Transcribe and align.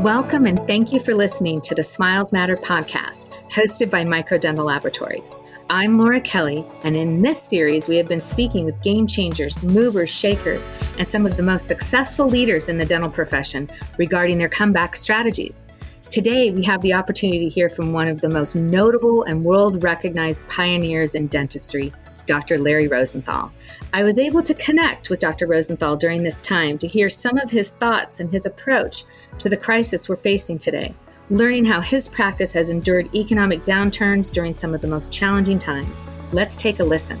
Welcome 0.00 0.44
and 0.44 0.58
thank 0.66 0.92
you 0.92 1.00
for 1.00 1.14
listening 1.14 1.62
to 1.62 1.74
the 1.74 1.82
Smiles 1.82 2.30
Matter 2.30 2.54
podcast, 2.54 3.30
hosted 3.50 3.90
by 3.90 4.04
Microdental 4.04 4.66
Laboratories. 4.66 5.34
I'm 5.70 5.98
Laura 5.98 6.20
Kelly, 6.20 6.66
and 6.84 6.94
in 6.94 7.22
this 7.22 7.40
series, 7.40 7.88
we 7.88 7.96
have 7.96 8.06
been 8.06 8.20
speaking 8.20 8.66
with 8.66 8.82
game 8.82 9.06
changers, 9.06 9.62
movers, 9.62 10.10
shakers, 10.10 10.68
and 10.98 11.08
some 11.08 11.24
of 11.24 11.38
the 11.38 11.42
most 11.42 11.64
successful 11.64 12.28
leaders 12.28 12.68
in 12.68 12.76
the 12.76 12.84
dental 12.84 13.08
profession 13.08 13.70
regarding 13.96 14.36
their 14.36 14.50
comeback 14.50 14.96
strategies. 14.96 15.66
Today, 16.10 16.50
we 16.50 16.62
have 16.64 16.82
the 16.82 16.92
opportunity 16.92 17.48
to 17.48 17.48
hear 17.48 17.70
from 17.70 17.94
one 17.94 18.06
of 18.06 18.20
the 18.20 18.28
most 18.28 18.54
notable 18.54 19.22
and 19.22 19.46
world 19.46 19.82
recognized 19.82 20.46
pioneers 20.46 21.14
in 21.14 21.26
dentistry, 21.28 21.90
Dr. 22.26 22.58
Larry 22.58 22.88
Rosenthal. 22.88 23.52
I 23.92 24.02
was 24.02 24.18
able 24.18 24.42
to 24.42 24.54
connect 24.54 25.08
with 25.10 25.20
Dr. 25.20 25.46
Rosenthal 25.46 25.96
during 25.96 26.22
this 26.22 26.40
time 26.40 26.76
to 26.78 26.86
hear 26.86 27.08
some 27.08 27.38
of 27.38 27.50
his 27.50 27.70
thoughts 27.70 28.20
and 28.20 28.30
his 28.32 28.44
approach 28.46 29.04
to 29.38 29.48
the 29.48 29.56
crisis 29.56 30.08
we're 30.08 30.16
facing 30.16 30.58
today, 30.58 30.94
learning 31.30 31.64
how 31.64 31.80
his 31.80 32.08
practice 32.08 32.52
has 32.52 32.68
endured 32.70 33.14
economic 33.14 33.64
downturns 33.64 34.30
during 34.30 34.54
some 34.54 34.74
of 34.74 34.80
the 34.80 34.88
most 34.88 35.12
challenging 35.12 35.58
times. 35.58 36.06
Let's 36.32 36.56
take 36.56 36.80
a 36.80 36.84
listen. 36.84 37.18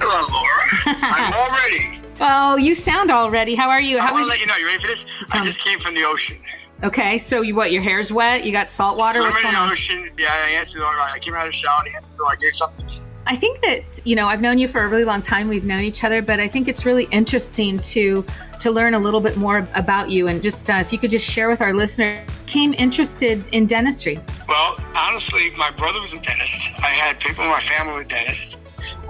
Hello, 0.00 0.26
Laura. 0.32 0.68
I'm 1.00 1.32
all 1.34 1.50
ready. 1.50 2.00
Oh, 2.20 2.56
you 2.56 2.74
sound 2.74 3.10
all 3.10 3.30
ready. 3.30 3.54
How 3.54 3.68
are 3.70 3.80
you? 3.80 3.98
I 3.98 4.04
want 4.04 4.14
was 4.14 4.24
to 4.24 4.30
let 4.30 4.40
you 4.40 4.46
know. 4.46 4.56
You 4.56 4.66
ready 4.66 4.80
for 4.80 4.86
this? 4.88 5.04
I 5.30 5.38
Um, 5.40 5.44
just 5.44 5.60
came 5.60 5.78
from 5.78 5.94
the 5.94 6.04
ocean. 6.04 6.38
Okay, 6.82 7.18
so 7.18 7.42
you 7.42 7.54
what? 7.54 7.70
Your 7.70 7.82
hair's 7.82 8.12
wet. 8.12 8.44
You 8.44 8.52
got 8.52 8.68
salt 8.68 8.98
water. 8.98 9.20
What's 9.20 9.40
going 9.40 9.46
in 9.46 9.54
the 9.54 9.60
on? 9.60 9.70
ocean. 9.70 10.10
Yeah, 10.18 10.28
I 10.32 10.50
answered 10.50 10.74
the 10.74 10.80
door. 10.80 11.00
I 11.00 11.18
came 11.20 11.34
out 11.34 11.46
of 11.46 11.52
the 11.52 11.56
shower. 11.56 11.84
I 11.86 11.94
answered 11.94 12.14
the 12.14 12.18
door. 12.18 12.32
I 12.32 12.36
gave 12.36 12.54
something. 12.54 12.88
I 13.24 13.36
think 13.36 13.60
that 13.60 14.00
you 14.04 14.16
know 14.16 14.26
I've 14.26 14.42
known 14.42 14.58
you 14.58 14.66
for 14.66 14.82
a 14.82 14.88
really 14.88 15.04
long 15.04 15.22
time. 15.22 15.46
We've 15.48 15.64
known 15.64 15.82
each 15.82 16.02
other, 16.02 16.22
but 16.22 16.40
I 16.40 16.48
think 16.48 16.66
it's 16.66 16.84
really 16.84 17.04
interesting 17.04 17.78
to 17.78 18.24
to 18.58 18.70
learn 18.72 18.94
a 18.94 18.98
little 18.98 19.20
bit 19.20 19.36
more 19.36 19.68
about 19.74 20.10
you 20.10 20.26
and 20.26 20.42
just 20.42 20.68
uh, 20.68 20.74
if 20.74 20.92
you 20.92 20.98
could 20.98 21.10
just 21.10 21.28
share 21.28 21.48
with 21.48 21.60
our 21.60 21.72
listeners. 21.72 22.28
Came 22.46 22.74
interested 22.74 23.46
in 23.52 23.66
dentistry. 23.66 24.18
Well, 24.48 24.76
honestly, 24.94 25.52
my 25.56 25.70
brother 25.70 26.00
was 26.00 26.12
a 26.12 26.20
dentist. 26.20 26.72
I 26.78 26.88
had 26.88 27.18
people 27.20 27.44
in 27.44 27.50
my 27.50 27.60
family 27.60 27.94
were 27.94 28.04
dentists, 28.04 28.58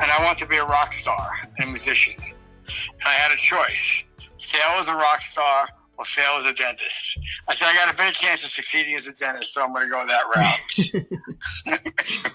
and 0.00 0.10
I 0.10 0.22
wanted 0.22 0.40
to 0.40 0.46
be 0.46 0.58
a 0.58 0.64
rock 0.64 0.92
star 0.92 1.32
and 1.56 1.68
a 1.68 1.70
musician. 1.70 2.14
And 2.20 3.04
I 3.06 3.12
had 3.12 3.32
a 3.32 3.36
choice: 3.36 4.04
fail 4.38 4.76
was 4.76 4.88
a 4.88 4.94
rock 4.94 5.22
star 5.22 5.68
or 6.02 6.04
fail 6.04 6.36
as 6.36 6.44
a 6.46 6.52
dentist. 6.52 7.18
I 7.48 7.54
said 7.54 7.68
I 7.68 7.74
got 7.74 7.92
a 7.92 7.96
better 7.96 8.12
chance 8.12 8.44
of 8.44 8.50
succeeding 8.50 8.94
as 8.96 9.06
a 9.06 9.12
dentist, 9.12 9.54
so 9.54 9.62
I'm 9.62 9.72
going 9.72 9.84
to 9.84 9.90
go 9.90 10.04
that 10.06 10.24
route. 10.34 11.04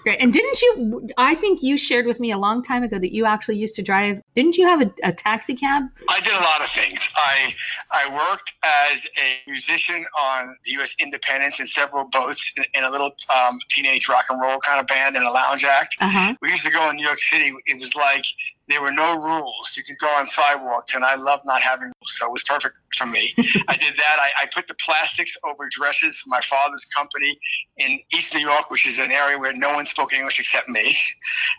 Great. 0.02 0.20
And 0.20 0.32
didn't 0.32 0.62
you? 0.62 1.08
I 1.18 1.34
think 1.34 1.62
you 1.62 1.76
shared 1.76 2.06
with 2.06 2.18
me 2.18 2.32
a 2.32 2.38
long 2.38 2.62
time 2.62 2.82
ago 2.82 2.98
that 2.98 3.14
you 3.14 3.26
actually 3.26 3.58
used 3.58 3.74
to 3.76 3.82
drive. 3.82 4.22
Didn't 4.34 4.56
you 4.56 4.66
have 4.66 4.80
a, 4.80 4.90
a 5.02 5.12
taxi 5.12 5.54
cab? 5.54 5.84
I 6.08 6.20
did 6.20 6.32
a 6.32 6.40
lot 6.40 6.60
of 6.60 6.66
things. 6.66 7.10
I 7.16 7.54
I 7.90 8.30
worked 8.30 8.54
as 8.90 9.06
a 9.06 9.50
musician 9.50 10.06
on 10.18 10.56
the 10.64 10.72
U.S. 10.72 10.96
Independence 10.98 11.60
in 11.60 11.66
several 11.66 12.04
boats 12.04 12.54
in, 12.56 12.64
in 12.74 12.84
a 12.84 12.90
little 12.90 13.12
um, 13.34 13.58
teenage 13.68 14.08
rock 14.08 14.24
and 14.30 14.40
roll 14.40 14.58
kind 14.60 14.80
of 14.80 14.86
band 14.86 15.16
in 15.16 15.22
a 15.22 15.30
lounge 15.30 15.64
act. 15.64 15.96
Uh 16.00 16.08
huh. 16.08 16.34
We 16.40 16.50
used 16.50 16.64
to 16.64 16.70
go 16.70 16.88
in 16.90 16.96
New 16.96 17.06
York 17.06 17.20
City. 17.20 17.52
It 17.66 17.80
was 17.80 17.94
like 17.94 18.24
there 18.68 18.82
were 18.82 18.92
no 18.92 19.16
rules. 19.16 19.74
You 19.76 19.82
could 19.82 19.98
go 19.98 20.08
on 20.08 20.26
sidewalks, 20.26 20.94
and 20.94 21.04
I 21.04 21.16
loved 21.16 21.44
not 21.46 21.62
having 21.62 21.86
rules, 21.86 22.16
so 22.18 22.26
it 22.26 22.32
was 22.32 22.42
perfect 22.42 22.78
for 22.94 23.06
me. 23.06 23.32
I 23.68 23.76
did 23.76 23.96
that. 23.96 24.16
I, 24.20 24.42
I 24.42 24.46
put 24.52 24.68
the 24.68 24.74
plastics 24.74 25.36
over 25.44 25.68
dresses 25.70 26.20
for 26.20 26.28
my 26.28 26.40
father's 26.40 26.84
company 26.84 27.38
in 27.78 27.98
East 28.14 28.34
New 28.34 28.40
York, 28.40 28.70
which 28.70 28.86
is 28.86 28.98
an 28.98 29.10
area 29.10 29.38
where 29.38 29.52
no 29.54 29.72
one 29.72 29.86
spoke 29.86 30.12
English 30.12 30.38
except 30.38 30.68
me. 30.68 30.96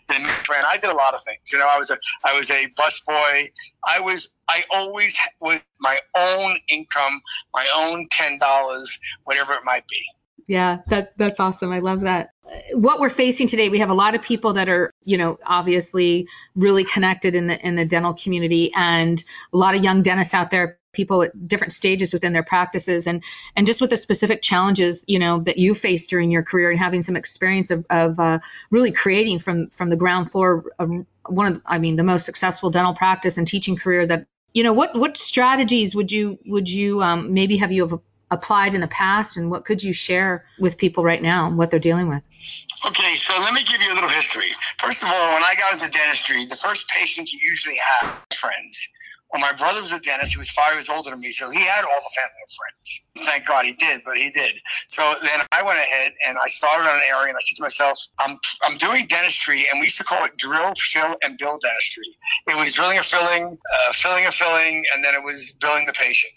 And 0.10 0.26
I 0.50 0.78
did 0.78 0.90
a 0.90 0.96
lot 0.96 1.14
of 1.14 1.24
things. 1.24 1.52
You 1.52 1.60
know, 1.60 1.68
I 1.68 1.78
was 1.78 1.92
a 1.92 1.98
I 2.24 2.38
was 2.38 2.52
a 2.52 2.68
busboy. 2.78 3.50
I 3.88 4.00
was 4.00 4.32
I 4.48 4.64
always 4.74 5.18
with 5.40 5.62
my 5.80 5.98
own 6.16 6.58
income, 6.70 7.22
my 7.54 7.66
own 7.76 8.08
ten 8.12 8.38
dollars, 8.38 8.98
whatever 9.24 9.54
it 9.54 9.62
might 9.64 9.88
be. 9.88 10.04
Yeah, 10.50 10.80
that 10.88 11.14
that's 11.16 11.40
awesome. 11.40 11.72
I 11.72 11.78
love 11.78 12.02
that. 12.02 12.32
What 12.74 13.00
we're 13.00 13.12
facing 13.12 13.46
today, 13.46 13.70
we 13.70 13.78
have 13.80 13.92
a 13.92 13.94
lot 13.94 14.16
of 14.16 14.24
people 14.24 14.54
that 14.54 14.68
are, 14.68 14.92
you 15.04 15.20
know, 15.20 15.38
obviously 15.46 16.28
really 16.56 16.86
connected 16.86 17.36
in 17.36 17.46
the 17.46 17.68
in 17.68 17.76
the 17.76 17.86
dental 17.86 18.16
community, 18.16 18.72
and 18.76 19.24
a 19.54 19.58
lot 19.58 19.76
of 19.76 19.84
young 19.84 20.02
dentists 20.02 20.34
out 20.34 20.50
there, 20.50 20.80
people 20.92 21.22
at 21.22 21.48
different 21.48 21.72
stages 21.72 22.14
within 22.14 22.34
their 22.34 22.42
practices, 22.42 23.06
and 23.06 23.24
and 23.56 23.68
just 23.68 23.80
with 23.80 23.92
the 23.92 23.98
specific 23.98 24.42
challenges, 24.42 25.06
you 25.08 25.20
know, 25.20 25.40
that 25.42 25.60
you 25.60 25.76
faced 25.76 26.10
during 26.10 26.32
your 26.32 26.42
career, 26.42 26.72
and 26.72 26.80
having 26.80 27.04
some 27.04 27.16
experience 27.16 27.70
of, 27.70 27.86
of 27.92 28.20
uh, 28.20 28.40
really 28.72 28.92
creating 28.92 29.38
from 29.38 29.70
from 29.70 29.92
the 29.92 29.98
ground 29.98 30.32
floor 30.32 30.64
of 30.80 30.90
one 31.28 31.46
of, 31.54 31.62
I 31.64 31.78
mean, 31.78 31.96
the 31.96 32.04
most 32.04 32.26
successful 32.26 32.72
dental 32.72 32.96
practice 32.96 33.38
and 33.38 33.48
teaching 33.48 33.76
career 33.76 34.08
that. 34.08 34.26
You 34.52 34.64
know 34.64 34.74
what? 34.74 34.98
What 34.98 35.16
strategies 35.16 35.94
would 35.94 36.12
you 36.12 36.40
would 36.48 36.68
you 36.68 37.04
um, 37.04 37.36
maybe 37.36 37.58
have 37.58 37.72
you 37.72 37.86
have 37.86 38.00
applied 38.32 38.74
in 38.74 38.82
the 38.82 38.88
past 38.88 39.38
and 39.38 39.50
what 39.50 39.66
could 39.66 39.82
you 39.82 39.94
share 39.94 40.46
with 40.60 40.78
people 40.78 41.04
right 41.04 41.22
now 41.22 41.48
and 41.48 41.58
what 41.58 41.72
they're 41.72 41.80
dealing 41.80 42.08
with 42.08 42.22
Okay, 42.86 43.16
so 43.16 43.34
let 43.42 43.54
me 43.54 43.64
give 43.64 43.82
you 43.82 43.92
a 43.92 43.96
little 43.96 44.10
history. 44.10 44.52
First 44.78 45.04
of 45.04 45.10
all, 45.10 45.34
when 45.34 45.44
I 45.44 45.54
got 45.58 45.74
into 45.74 45.90
dentistry, 45.90 46.46
the 46.46 46.56
first 46.56 46.88
patient 46.88 47.34
you 47.34 47.40
usually 47.44 47.78
have 48.00 48.18
friends. 48.34 48.88
Well, 49.32 49.42
my 49.42 49.52
brother 49.52 49.82
was 49.82 49.92
a 49.92 50.00
dentist. 50.00 50.34
He 50.34 50.40
was 50.40 50.50
five 50.50 50.74
years 50.74 50.90
older 50.90 51.12
than 51.12 51.20
me, 51.20 51.32
so 51.32 51.50
he 51.50 51.60
had 51.60 51.84
all 51.84 52.00
the 52.00 52.10
family 52.16 52.42
of 52.42 52.50
friends. 52.50 53.28
Thank 53.28 53.46
God 53.46 53.66
he 53.66 53.74
did, 53.74 54.02
but 54.04 54.16
he 54.16 54.32
did. 54.32 54.60
So 54.88 55.14
then 55.22 55.42
I 55.52 55.62
went 55.62 55.78
ahead 55.78 56.14
and 56.26 56.38
I 56.44 56.48
started 56.48 56.90
on 56.90 56.96
an 56.96 57.04
area, 57.08 57.28
and 57.28 57.38
I 57.38 57.42
said 57.42 57.58
to 57.58 57.62
myself, 57.62 58.00
I'm, 58.20 58.38
I'm 58.64 58.78
doing 58.78 59.06
dentistry, 59.06 59.68
and 59.70 59.80
we 59.80 59.88
used 59.88 60.00
to 60.00 60.04
call 60.04 60.26
it 60.26 60.36
drill, 60.38 60.74
fill, 60.76 61.16
and 61.22 61.38
bill 61.38 61.60
dentistry. 61.62 62.18
It 62.48 62.58
was 62.58 62.74
drilling 62.74 62.98
a 62.98 63.04
filling, 63.04 63.46
uh, 63.46 63.94
filling 63.94 64.26
a 64.26 64.32
filling, 64.32 64.84
and 64.96 65.04
then 65.04 65.14
it 65.14 65.24
was 65.24 65.52
billing 65.60 65.86
the 65.86 65.94
patient. 65.94 66.34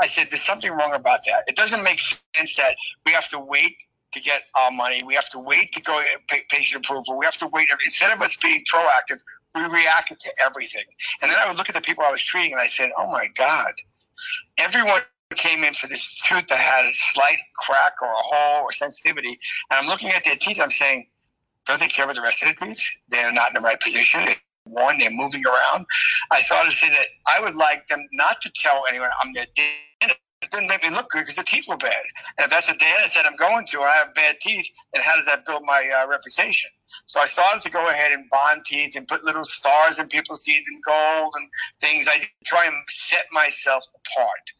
I 0.00 0.06
said, 0.06 0.28
there's 0.30 0.42
something 0.42 0.70
wrong 0.70 0.92
about 0.92 1.20
that. 1.26 1.44
It 1.46 1.56
doesn't 1.56 1.82
make 1.84 1.98
sense 1.98 2.56
that 2.56 2.76
we 3.06 3.12
have 3.12 3.28
to 3.28 3.38
wait 3.38 3.76
to 4.12 4.20
get 4.20 4.42
our 4.58 4.70
money. 4.70 5.02
We 5.04 5.14
have 5.14 5.28
to 5.30 5.38
wait 5.38 5.72
to 5.72 5.82
go 5.82 6.02
patient 6.48 6.84
approval. 6.84 7.18
We 7.18 7.24
have 7.24 7.36
to 7.38 7.48
wait. 7.48 7.68
Instead 7.84 8.12
of 8.12 8.22
us 8.22 8.36
being 8.36 8.64
proactive, 8.72 9.20
we 9.54 9.62
reacted 9.62 10.20
to 10.20 10.32
everything. 10.44 10.84
And 11.22 11.30
then 11.30 11.38
I 11.40 11.48
would 11.48 11.56
look 11.56 11.68
at 11.68 11.74
the 11.74 11.80
people 11.80 12.04
I 12.04 12.10
was 12.10 12.22
treating 12.24 12.52
and 12.52 12.60
I 12.60 12.66
said, 12.66 12.90
oh 12.96 13.10
my 13.12 13.28
God, 13.36 13.72
everyone 14.58 15.00
came 15.34 15.64
in 15.64 15.74
for 15.74 15.88
this 15.88 16.22
tooth 16.22 16.46
that 16.48 16.58
had 16.58 16.86
a 16.86 16.94
slight 16.94 17.38
crack 17.56 17.94
or 18.02 18.08
a 18.08 18.22
hole 18.22 18.62
or 18.64 18.72
sensitivity. 18.72 19.38
And 19.70 19.80
I'm 19.80 19.86
looking 19.86 20.10
at 20.10 20.24
their 20.24 20.36
teeth. 20.36 20.60
I'm 20.62 20.70
saying, 20.70 21.06
don't 21.66 21.80
they 21.80 21.88
care 21.88 22.04
about 22.04 22.16
the 22.16 22.22
rest 22.22 22.42
of 22.42 22.48
the 22.48 22.66
teeth? 22.66 22.88
They're 23.08 23.32
not 23.32 23.48
in 23.48 23.54
the 23.54 23.66
right 23.66 23.80
position. 23.80 24.20
One, 24.64 24.98
they're 24.98 25.10
moving 25.10 25.44
around. 25.46 25.86
I 26.30 26.40
started 26.40 26.70
to 26.70 26.76
say 26.76 26.88
that 26.88 27.06
I 27.26 27.40
would 27.42 27.54
like 27.54 27.86
them 27.88 28.00
not 28.12 28.40
to 28.42 28.52
tell 28.54 28.84
anyone 28.88 29.10
I'm 29.22 29.32
their 29.32 29.46
dentist. 29.54 30.18
It 30.42 30.50
didn't 30.50 30.68
make 30.68 30.82
me 30.82 30.90
look 30.90 31.08
good 31.08 31.20
because 31.20 31.36
the 31.36 31.42
teeth 31.42 31.66
were 31.68 31.76
bad. 31.78 32.02
And 32.36 32.44
if 32.44 32.50
that's 32.50 32.68
a 32.68 32.76
dentist 32.76 33.14
that 33.14 33.24
I'm 33.24 33.36
going 33.36 33.64
to 33.66 33.80
I 33.80 33.92
have 33.92 34.14
bad 34.14 34.36
teeth, 34.40 34.68
then 34.92 35.02
how 35.02 35.16
does 35.16 35.24
that 35.24 35.46
build 35.46 35.62
my 35.64 35.88
uh, 35.88 36.06
reputation? 36.06 36.70
So 37.06 37.18
I 37.18 37.24
started 37.24 37.62
to 37.62 37.70
go 37.70 37.88
ahead 37.88 38.12
and 38.12 38.28
bond 38.28 38.62
teeth 38.66 38.94
and 38.94 39.08
put 39.08 39.24
little 39.24 39.44
stars 39.44 39.98
in 39.98 40.08
people's 40.08 40.42
teeth 40.42 40.64
and 40.68 40.82
gold 40.84 41.32
and 41.38 41.48
things. 41.80 42.08
I 42.08 42.28
try 42.44 42.66
and 42.66 42.74
set 42.88 43.24
myself 43.32 43.86
apart. 43.94 44.52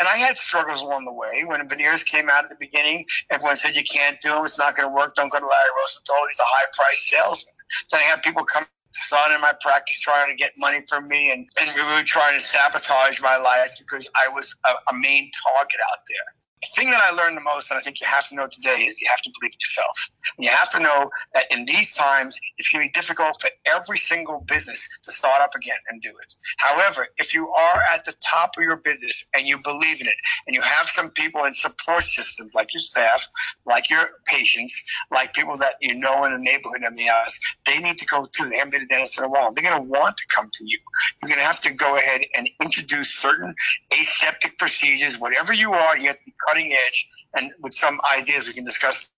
And 0.00 0.08
I 0.08 0.16
had 0.16 0.36
struggles 0.36 0.82
along 0.82 1.04
the 1.04 1.14
way. 1.14 1.44
When 1.44 1.68
veneers 1.68 2.02
came 2.02 2.28
out 2.28 2.44
at 2.44 2.50
the 2.50 2.56
beginning, 2.58 3.04
everyone 3.30 3.56
said, 3.56 3.76
you 3.76 3.84
can't 3.84 4.20
do 4.20 4.30
them. 4.30 4.44
It's 4.44 4.58
not 4.58 4.76
going 4.76 4.88
to 4.88 4.94
work. 4.94 5.14
Don't 5.14 5.30
go 5.30 5.38
to 5.38 5.46
Larry 5.46 5.70
Rosenthal. 5.82 6.16
He's 6.28 6.40
a 6.40 6.44
high-priced 6.44 7.04
salesman. 7.04 7.54
Then 7.90 8.00
I 8.00 8.04
had 8.04 8.22
people 8.22 8.44
come 8.44 8.64
son 8.92 9.32
in 9.32 9.40
my 9.40 9.52
practice 9.60 10.00
trying 10.00 10.30
to 10.30 10.36
get 10.36 10.52
money 10.58 10.80
from 10.88 11.08
me 11.08 11.30
and, 11.30 11.46
and 11.60 11.76
really 11.76 12.04
trying 12.04 12.34
to 12.34 12.40
sabotage 12.40 13.20
my 13.20 13.36
life 13.36 13.72
because 13.78 14.08
I 14.16 14.28
was 14.28 14.54
a, 14.66 14.70
a 14.92 14.94
main 14.94 15.30
target 15.44 15.80
out 15.90 15.98
there. 16.08 16.37
The 16.60 16.68
thing 16.74 16.90
that 16.90 17.00
I 17.02 17.10
learned 17.12 17.36
the 17.36 17.42
most, 17.42 17.70
and 17.70 17.78
I 17.78 17.82
think 17.82 18.00
you 18.00 18.06
have 18.06 18.26
to 18.28 18.34
know 18.34 18.48
today, 18.48 18.82
is 18.82 19.00
you 19.00 19.08
have 19.10 19.22
to 19.22 19.30
believe 19.38 19.52
in 19.52 19.58
yourself. 19.60 20.10
And 20.36 20.44
you 20.44 20.50
have 20.50 20.70
to 20.70 20.80
know 20.80 21.10
that 21.34 21.44
in 21.50 21.64
these 21.66 21.94
times, 21.94 22.38
it's 22.58 22.68
going 22.68 22.84
to 22.84 22.88
be 22.88 22.92
difficult 22.92 23.40
for 23.40 23.50
every 23.66 23.98
single 23.98 24.40
business 24.40 24.88
to 25.04 25.12
start 25.12 25.40
up 25.40 25.54
again 25.54 25.76
and 25.88 26.02
do 26.02 26.10
it. 26.10 26.34
However, 26.56 27.08
if 27.16 27.34
you 27.34 27.48
are 27.48 27.82
at 27.94 28.04
the 28.04 28.14
top 28.24 28.52
of 28.56 28.62
your 28.64 28.76
business 28.76 29.28
and 29.34 29.46
you 29.46 29.58
believe 29.62 30.00
in 30.00 30.08
it, 30.08 30.14
and 30.46 30.54
you 30.54 30.62
have 30.62 30.88
some 30.88 31.10
people 31.10 31.44
in 31.44 31.52
support 31.52 32.02
systems 32.02 32.54
like 32.54 32.72
your 32.74 32.80
staff, 32.80 33.26
like 33.64 33.90
your 33.90 34.08
patients, 34.26 34.82
like 35.10 35.32
people 35.34 35.56
that 35.58 35.74
you 35.80 35.94
know 35.94 36.24
in 36.24 36.32
the 36.32 36.38
neighborhood 36.38 36.82
and 36.82 36.98
the 36.98 37.04
house, 37.04 37.38
they 37.66 37.78
need 37.78 37.98
to 37.98 38.06
go 38.06 38.24
to. 38.24 38.48
They 38.48 38.56
haven't 38.56 38.72
been 38.72 38.82
a 38.82 38.86
dentist 38.86 39.18
in 39.18 39.24
a 39.24 39.28
while. 39.28 39.52
They're 39.52 39.70
going 39.70 39.82
to 39.82 39.88
want 39.88 40.16
to 40.16 40.24
come 40.34 40.50
to 40.52 40.64
you. 40.66 40.78
You're 41.22 41.28
going 41.28 41.40
to 41.40 41.46
have 41.46 41.60
to 41.60 41.74
go 41.74 41.96
ahead 41.96 42.22
and 42.36 42.48
introduce 42.62 43.10
certain 43.10 43.54
aseptic 43.98 44.58
procedures, 44.58 45.18
whatever 45.18 45.52
you 45.52 45.72
are. 45.72 45.96
You 45.96 46.08
have 46.08 46.16
to 46.16 46.32
cutting 46.48 46.72
edge, 46.72 47.08
and 47.36 47.52
with 47.60 47.74
some 47.74 48.00
ideas 48.16 48.48
we 48.48 48.54
can 48.54 48.64
discuss 48.64 49.08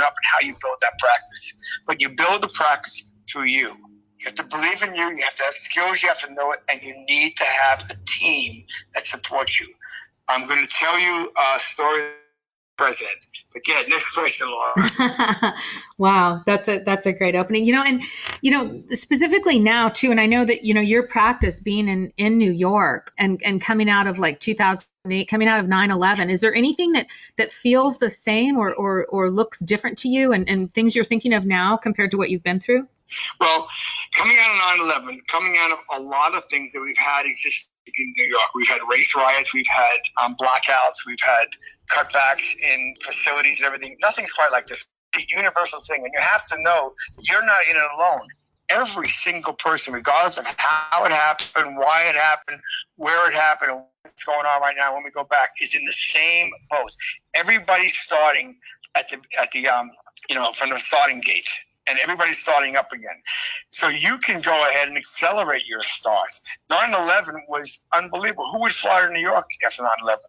up 0.00 0.08
and 0.08 0.24
how 0.24 0.46
you 0.46 0.54
build 0.60 0.76
that 0.80 0.98
practice. 0.98 1.82
But 1.86 2.00
you 2.00 2.10
build 2.10 2.42
the 2.42 2.52
practice 2.54 3.10
through 3.30 3.44
you. 3.44 3.68
You 3.68 4.24
have 4.24 4.34
to 4.34 4.44
believe 4.44 4.82
in 4.82 4.94
you. 4.94 5.16
You 5.16 5.22
have 5.22 5.34
to 5.34 5.44
have 5.44 5.54
skills. 5.54 6.02
You 6.02 6.08
have 6.08 6.20
to 6.20 6.34
know 6.34 6.52
it, 6.52 6.60
and 6.70 6.82
you 6.82 6.94
need 7.06 7.36
to 7.36 7.44
have 7.44 7.84
a 7.90 7.94
team 8.06 8.62
that 8.94 9.06
supports 9.06 9.60
you. 9.60 9.68
I'm 10.28 10.46
going 10.46 10.60
to 10.60 10.72
tell 10.72 10.98
you 11.00 11.32
a 11.38 11.58
story 11.58 12.10
president. 12.78 13.26
But 13.52 13.68
yeah, 13.68 13.82
next 13.88 14.14
question, 14.14 14.48
Laura. 14.48 15.54
wow, 15.98 16.42
that's 16.46 16.68
a 16.68 16.78
that's 16.78 17.04
a 17.04 17.12
great 17.12 17.34
opening. 17.34 17.66
You 17.66 17.74
know, 17.74 17.82
and 17.82 18.02
you 18.40 18.52
know 18.52 18.82
specifically 18.92 19.58
now 19.58 19.90
too, 19.90 20.10
and 20.10 20.20
I 20.20 20.26
know 20.26 20.44
that 20.44 20.64
you 20.64 20.72
know 20.72 20.80
your 20.80 21.06
practice 21.06 21.60
being 21.60 21.88
in 21.88 22.12
in 22.16 22.38
New 22.38 22.52
York 22.52 23.12
and 23.18 23.42
and 23.44 23.60
coming 23.60 23.90
out 23.90 24.06
of 24.06 24.18
like 24.18 24.40
2008, 24.40 25.28
coming 25.28 25.48
out 25.48 25.60
of 25.60 25.66
9/11. 25.66 26.30
Is 26.30 26.40
there 26.40 26.54
anything 26.54 26.92
that 26.92 27.08
that 27.36 27.50
feels 27.50 27.98
the 27.98 28.08
same 28.08 28.56
or 28.56 28.72
or 28.74 29.04
or 29.06 29.30
looks 29.30 29.58
different 29.58 29.98
to 29.98 30.08
you, 30.08 30.32
and 30.32 30.48
and 30.48 30.72
things 30.72 30.94
you're 30.94 31.04
thinking 31.04 31.34
of 31.34 31.44
now 31.44 31.76
compared 31.76 32.12
to 32.12 32.16
what 32.16 32.30
you've 32.30 32.44
been 32.44 32.60
through? 32.60 32.86
Well, 33.40 33.66
coming 34.14 34.36
out 34.40 34.78
of 34.78 34.86
9/11, 35.04 35.26
coming 35.26 35.56
out 35.58 35.72
of 35.72 35.78
a 35.92 36.00
lot 36.00 36.34
of 36.34 36.44
things 36.44 36.72
that 36.72 36.80
we've 36.80 36.96
had 36.96 37.26
exist 37.26 37.68
in 37.98 38.12
New 38.16 38.26
York. 38.26 38.48
We've 38.54 38.68
had 38.68 38.80
race 38.90 39.14
riots, 39.14 39.54
we've 39.54 39.66
had 39.70 39.98
um, 40.24 40.34
blackouts, 40.36 41.06
we've 41.06 41.20
had 41.20 41.48
cutbacks 41.90 42.54
in 42.62 42.94
facilities 43.02 43.60
and 43.60 43.66
everything. 43.66 43.96
Nothing's 44.00 44.32
quite 44.32 44.50
like 44.52 44.66
this. 44.66 44.86
A 45.16 45.20
universal 45.30 45.78
thing, 45.88 46.04
and 46.04 46.12
you 46.12 46.20
have 46.20 46.44
to 46.46 46.56
know 46.60 46.92
you're 47.18 47.44
not 47.44 47.60
in 47.70 47.76
it 47.76 47.82
alone. 47.96 48.20
Every 48.68 49.08
single 49.08 49.54
person, 49.54 49.94
regardless 49.94 50.36
of 50.36 50.44
how 50.58 51.02
it 51.06 51.12
happened, 51.12 51.78
why 51.78 52.04
it 52.10 52.14
happened, 52.14 52.60
where 52.96 53.30
it 53.30 53.34
happened, 53.34 53.84
what's 54.02 54.24
going 54.24 54.44
on 54.44 54.60
right 54.60 54.74
now 54.76 54.94
when 54.94 55.02
we 55.02 55.10
go 55.10 55.24
back, 55.24 55.48
is 55.62 55.74
in 55.74 55.82
the 55.86 55.92
same 55.92 56.50
boat. 56.70 56.90
Everybody's 57.34 57.96
starting 57.96 58.58
at 58.94 59.08
the 59.08 59.18
at 59.40 59.50
the 59.52 59.66
um 59.66 59.90
you 60.28 60.34
know 60.34 60.52
from 60.52 60.70
the 60.70 60.78
starting 60.78 61.20
gate 61.20 61.48
and 61.88 61.98
everybody's 62.00 62.38
starting 62.38 62.76
up 62.76 62.92
again. 62.92 63.22
So 63.70 63.88
you 63.88 64.18
can 64.18 64.40
go 64.40 64.66
ahead 64.68 64.88
and 64.88 64.96
accelerate 64.96 65.66
your 65.66 65.82
start. 65.82 66.28
9 66.70 66.94
11 66.94 67.34
was 67.48 67.82
unbelievable. 67.92 68.48
Who 68.52 68.60
would 68.62 68.72
fly 68.72 69.06
to 69.06 69.12
New 69.12 69.20
York 69.20 69.46
after 69.64 69.82
9 69.82 69.90
11? 70.02 70.20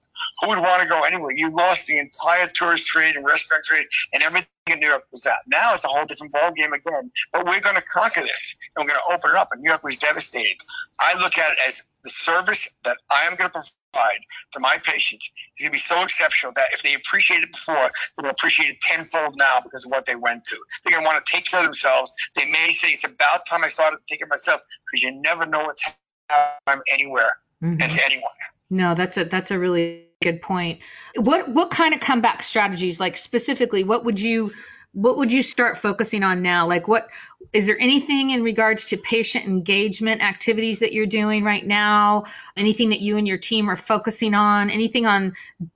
Who 0.41 0.49
would 0.49 0.59
want 0.59 0.81
to 0.81 0.87
go 0.87 1.03
anywhere? 1.03 1.31
You 1.35 1.49
lost 1.49 1.87
the 1.87 1.97
entire 1.97 2.47
tourist 2.47 2.87
trade 2.87 3.15
and 3.15 3.25
restaurant 3.25 3.63
trade, 3.63 3.85
and 4.13 4.21
everything 4.21 4.47
in 4.67 4.79
New 4.79 4.87
York 4.87 5.03
was 5.11 5.23
that. 5.23 5.37
Now 5.47 5.73
it's 5.73 5.85
a 5.85 5.87
whole 5.87 6.05
different 6.05 6.33
ballgame 6.33 6.73
again. 6.73 7.11
But 7.31 7.45
we're 7.45 7.61
going 7.61 7.75
to 7.75 7.81
conquer 7.81 8.21
this, 8.21 8.57
and 8.75 8.83
we're 8.83 8.89
going 8.89 8.99
to 9.07 9.15
open 9.15 9.31
it 9.31 9.37
up. 9.37 9.49
And 9.51 9.61
New 9.61 9.69
York 9.69 9.83
was 9.83 9.97
devastated. 9.97 10.57
I 10.99 11.17
look 11.19 11.37
at 11.37 11.53
it 11.53 11.57
as 11.67 11.83
the 12.03 12.09
service 12.09 12.69
that 12.83 12.97
I 13.09 13.27
am 13.27 13.35
going 13.35 13.49
to 13.51 13.61
provide 13.91 14.19
to 14.51 14.59
my 14.59 14.77
patients 14.83 15.31
is 15.57 15.63
going 15.63 15.69
to 15.69 15.71
be 15.71 15.77
so 15.77 16.01
exceptional 16.01 16.53
that 16.55 16.69
if 16.73 16.81
they 16.81 16.93
appreciate 16.93 17.43
it 17.43 17.51
before, 17.51 17.75
they're 17.75 18.23
going 18.23 18.25
to 18.25 18.31
appreciate 18.31 18.69
it 18.69 18.81
tenfold 18.81 19.35
now 19.37 19.59
because 19.63 19.85
of 19.85 19.91
what 19.91 20.05
they 20.05 20.15
went 20.15 20.43
to. 20.45 20.57
They're 20.83 20.93
going 20.93 21.03
to 21.03 21.07
want 21.07 21.23
to 21.23 21.31
take 21.31 21.45
care 21.45 21.59
of 21.59 21.65
themselves. 21.65 22.13
They 22.35 22.45
may 22.45 22.71
say 22.71 22.89
it's 22.89 23.05
about 23.05 23.45
time 23.47 23.63
I 23.63 23.67
started 23.67 23.99
taking 24.09 24.19
care 24.25 24.29
myself 24.29 24.61
because 24.85 25.03
you 25.03 25.11
never 25.21 25.45
know 25.45 25.63
what's 25.63 25.83
happening 26.29 26.83
anywhere 26.91 27.33
mm-hmm. 27.63 27.81
and 27.81 27.93
to 27.93 28.05
anyone. 28.05 28.31
No, 28.69 28.93
that's 28.95 29.17
a 29.17 29.25
that's 29.25 29.51
a 29.51 29.59
really 29.59 30.05
good 30.21 30.41
point. 30.41 30.79
What 31.15 31.49
what 31.49 31.71
kind 31.71 31.93
of 31.93 31.99
comeback 31.99 32.43
strategies, 32.43 32.99
like 32.99 33.17
specifically, 33.17 33.83
what 33.83 34.05
would 34.05 34.19
you 34.19 34.51
what 34.93 35.17
would 35.17 35.31
you 35.31 35.43
start 35.43 35.77
focusing 35.77 36.23
on 36.23 36.41
now? 36.41 36.67
Like 36.67 36.87
what 36.87 37.09
is 37.53 37.65
there 37.67 37.79
anything 37.79 38.31
in 38.31 38.43
regards 38.43 38.85
to 38.85 38.97
patient 38.97 39.45
engagement 39.45 40.21
activities 40.21 40.79
that 40.79 40.93
you're 40.93 41.07
doing 41.07 41.43
right 41.43 41.65
now? 41.65 42.25
Anything 42.57 42.89
that 42.89 42.99
you 42.99 43.17
and 43.17 43.27
your 43.27 43.37
team 43.37 43.69
are 43.69 43.77
focusing 43.77 44.33
on? 44.33 44.69
Anything 44.69 45.05
on 45.05 45.33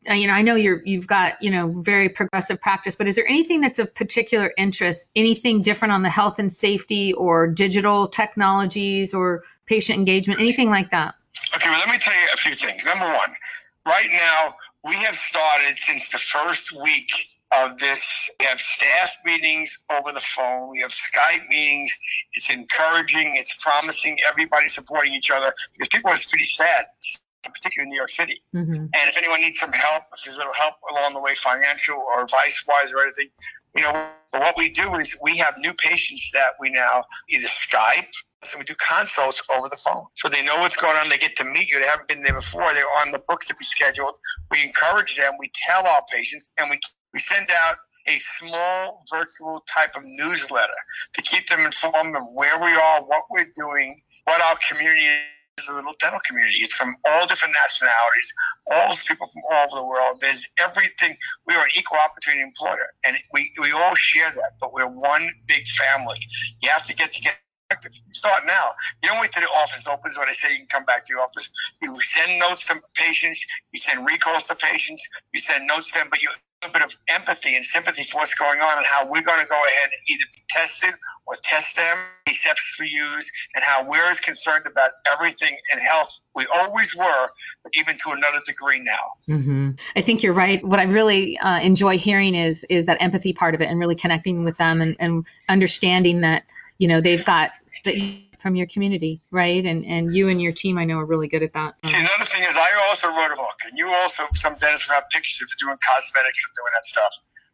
uh, 0.09 0.13
you 0.13 0.27
know, 0.27 0.33
I 0.33 0.41
know 0.41 0.55
you're 0.55 0.81
you've 0.85 1.07
got, 1.07 1.41
you 1.41 1.49
know, 1.49 1.69
very 1.69 2.09
progressive 2.09 2.61
practice, 2.61 2.95
but 2.95 3.07
is 3.07 3.15
there 3.15 3.27
anything 3.27 3.61
that's 3.61 3.79
of 3.79 3.95
particular 3.95 4.51
interest? 4.57 5.09
Anything 5.15 5.61
different 5.61 5.93
on 5.93 6.03
the 6.03 6.09
health 6.09 6.37
and 6.37 6.51
safety 6.51 7.13
or 7.13 7.47
digital 7.47 8.07
technologies 8.07 9.13
or 9.13 9.43
patient 9.65 9.97
engagement, 9.97 10.39
anything 10.41 10.69
like 10.69 10.91
that? 10.91 11.15
Okay, 11.63 11.69
well 11.69 11.79
let 11.79 11.87
me 11.87 11.97
tell 11.97 12.13
you 12.13 12.27
a 12.33 12.35
few 12.35 12.53
things. 12.53 12.85
Number 12.85 13.05
1, 13.05 13.15
right 13.87 14.09
now 14.11 14.53
we 14.83 14.95
have 14.95 15.15
started 15.15 15.79
since 15.79 16.09
the 16.09 16.17
first 16.17 16.73
week 16.73 17.09
of 17.55 17.77
this. 17.77 18.29
We 18.37 18.47
have 18.47 18.59
staff 18.59 19.17
meetings 19.23 19.85
over 19.89 20.11
the 20.11 20.19
phone. 20.19 20.71
We 20.71 20.81
have 20.81 20.91
Skype 20.91 21.47
meetings. 21.47 21.97
It's 22.33 22.49
encouraging. 22.49 23.37
It's 23.37 23.55
promising. 23.63 24.17
Everybody 24.29 24.67
supporting 24.67 25.13
each 25.13 25.31
other 25.31 25.53
because 25.71 25.87
people 25.87 26.11
are 26.11 26.17
pretty 26.29 26.43
sad, 26.43 26.87
particularly 27.45 27.87
in 27.87 27.89
New 27.91 27.95
York 27.95 28.09
City. 28.09 28.43
Mm-hmm. 28.53 28.73
And 28.73 28.91
if 28.93 29.17
anyone 29.17 29.39
needs 29.39 29.61
some 29.61 29.71
help, 29.71 30.03
if 30.13 30.25
there's 30.25 30.35
a 30.35 30.39
little 30.39 30.53
help 30.55 30.75
along 30.91 31.13
the 31.13 31.21
way, 31.21 31.33
financial 31.33 31.95
or 31.95 32.23
advice 32.23 32.65
wise 32.67 32.91
or 32.91 33.03
anything, 33.03 33.29
you 33.73 33.83
know, 33.83 34.09
what 34.31 34.57
we 34.57 34.69
do 34.69 34.95
is 34.95 35.17
we 35.23 35.37
have 35.37 35.53
new 35.59 35.73
patients 35.75 36.29
that 36.33 36.55
we 36.59 36.71
now 36.71 37.05
either 37.29 37.47
Skype 37.47 38.11
so 38.45 38.57
we 38.57 38.65
do 38.65 38.75
consults 38.75 39.41
over 39.55 39.69
the 39.69 39.77
phone. 39.77 40.05
So 40.15 40.29
they 40.29 40.43
know 40.43 40.59
what's 40.59 40.77
going 40.77 40.95
on. 40.97 41.09
They 41.09 41.17
get 41.17 41.35
to 41.37 41.45
meet 41.45 41.69
you. 41.69 41.79
They 41.79 41.87
haven't 41.87 42.07
been 42.07 42.23
there 42.23 42.33
before. 42.33 42.73
They're 42.73 42.85
on 42.99 43.11
the 43.11 43.19
books 43.27 43.47
to 43.47 43.55
be 43.55 43.63
scheduled. 43.65 44.17
We 44.51 44.63
encourage 44.63 45.17
them. 45.17 45.33
We 45.39 45.51
tell 45.53 45.85
our 45.85 46.03
patients 46.11 46.51
and 46.57 46.69
we, 46.69 46.79
we 47.13 47.19
send 47.19 47.49
out 47.65 47.77
a 48.07 48.17
small 48.17 49.03
virtual 49.09 49.63
type 49.73 49.95
of 49.95 50.03
newsletter 50.05 50.73
to 51.13 51.21
keep 51.21 51.47
them 51.47 51.61
informed 51.61 52.15
of 52.15 52.23
where 52.33 52.59
we 52.59 52.71
are, 52.71 53.01
what 53.01 53.23
we're 53.29 53.51
doing, 53.55 53.95
what 54.25 54.41
our 54.41 54.57
community 54.67 55.07
is 55.57 55.69
a 55.69 55.73
little 55.73 55.93
dental 55.99 56.19
community. 56.27 56.57
It's 56.61 56.75
from 56.75 56.95
all 57.05 57.27
different 57.27 57.55
nationalities, 57.63 58.33
all 58.71 58.89
those 58.89 59.03
people 59.03 59.27
from 59.27 59.43
all 59.51 59.65
over 59.65 59.81
the 59.81 59.87
world. 59.87 60.19
There's 60.19 60.47
everything. 60.59 61.15
We 61.47 61.55
are 61.55 61.63
an 61.63 61.69
equal 61.75 61.99
opportunity 62.03 62.43
employer, 62.43 62.87
and 63.05 63.15
we, 63.31 63.51
we 63.61 63.71
all 63.71 63.95
share 63.95 64.31
that, 64.31 64.53
but 64.59 64.73
we're 64.73 64.89
one 64.89 65.27
big 65.47 65.67
family. 65.67 66.19
You 66.61 66.69
have 66.69 66.83
to 66.83 66.95
get 66.95 67.13
together 67.13 67.37
start 68.09 68.45
now. 68.45 68.71
You 69.01 69.09
don't 69.09 69.19
wait 69.21 69.31
till 69.31 69.43
the 69.43 69.49
office 69.49 69.87
opens 69.87 70.17
when 70.17 70.27
they 70.27 70.33
say 70.33 70.51
you 70.51 70.59
can 70.59 70.67
come 70.67 70.85
back 70.85 71.05
to 71.05 71.13
your 71.13 71.21
office. 71.21 71.49
You 71.81 71.99
send 71.99 72.39
notes 72.39 72.67
to 72.67 72.75
patients. 72.95 73.45
You 73.71 73.79
send 73.79 74.05
recalls 74.05 74.45
to 74.47 74.55
patients. 74.55 75.07
You 75.33 75.39
send 75.39 75.67
notes 75.67 75.91
to 75.93 75.99
them, 75.99 76.07
but 76.09 76.21
you 76.21 76.29
a 76.63 76.71
bit 76.71 76.81
of 76.81 76.95
empathy 77.09 77.55
and 77.55 77.63
sympathy 77.63 78.03
for 78.03 78.19
what's 78.19 78.35
going 78.35 78.59
on 78.59 78.77
and 78.77 78.85
how 78.85 79.05
we're 79.05 79.21
going 79.21 79.39
to 79.39 79.45
go 79.45 79.55
ahead 79.55 79.89
and 79.91 80.01
either 80.09 80.23
be 80.33 80.41
tested 80.49 80.93
or 81.25 81.35
test 81.43 81.75
them, 81.75 81.97
the 82.25 82.33
steps 82.33 82.77
we 82.79 82.87
use, 82.87 83.31
and 83.55 83.63
how 83.63 83.87
we're 83.87 84.09
as 84.09 84.19
concerned 84.19 84.65
about 84.65 84.91
everything 85.11 85.55
in 85.73 85.79
health 85.79 86.19
we 86.35 86.47
always 86.55 86.95
were, 86.95 87.29
but 87.63 87.71
even 87.75 87.97
to 87.97 88.11
another 88.11 88.41
degree 88.45 88.79
now. 88.79 89.35
Mm-hmm. 89.35 89.71
I 89.95 90.01
think 90.01 90.23
you're 90.23 90.33
right. 90.33 90.63
What 90.63 90.79
I 90.79 90.83
really 90.83 91.37
uh, 91.39 91.59
enjoy 91.59 91.97
hearing 91.97 92.35
is 92.35 92.65
is 92.69 92.85
that 92.85 93.01
empathy 93.01 93.33
part 93.33 93.55
of 93.55 93.61
it 93.61 93.65
and 93.65 93.79
really 93.79 93.95
connecting 93.95 94.43
with 94.43 94.57
them 94.57 94.81
and, 94.81 94.95
and 94.99 95.25
understanding 95.49 96.21
that 96.21 96.45
you 96.77 96.87
know 96.87 97.01
they've 97.01 97.25
got 97.25 97.49
that 97.85 97.95
from 98.39 98.55
your 98.55 98.67
community, 98.67 99.21
right? 99.31 99.65
And 99.65 99.85
and 99.85 100.13
you 100.13 100.27
and 100.27 100.41
your 100.41 100.51
team, 100.51 100.77
I 100.77 100.85
know, 100.85 100.99
are 100.99 101.05
really 101.05 101.27
good 101.27 101.43
at 101.43 101.53
that. 101.53 101.75
See, 101.85 101.95
another 101.95 102.25
thing 102.25 102.43
is, 102.43 102.57
I 102.57 102.71
also 102.87 103.07
wrote 103.09 103.31
a 103.31 103.35
book, 103.35 103.57
and 103.67 103.77
you 103.77 103.87
also 103.87 104.23
some 104.33 104.55
have 104.59 105.09
pictures 105.09 105.41
of 105.41 105.57
doing 105.59 105.77
cosmetics 105.81 106.43
and 106.43 106.53
doing 106.55 106.71
that 106.75 106.85
stuff 106.85 107.13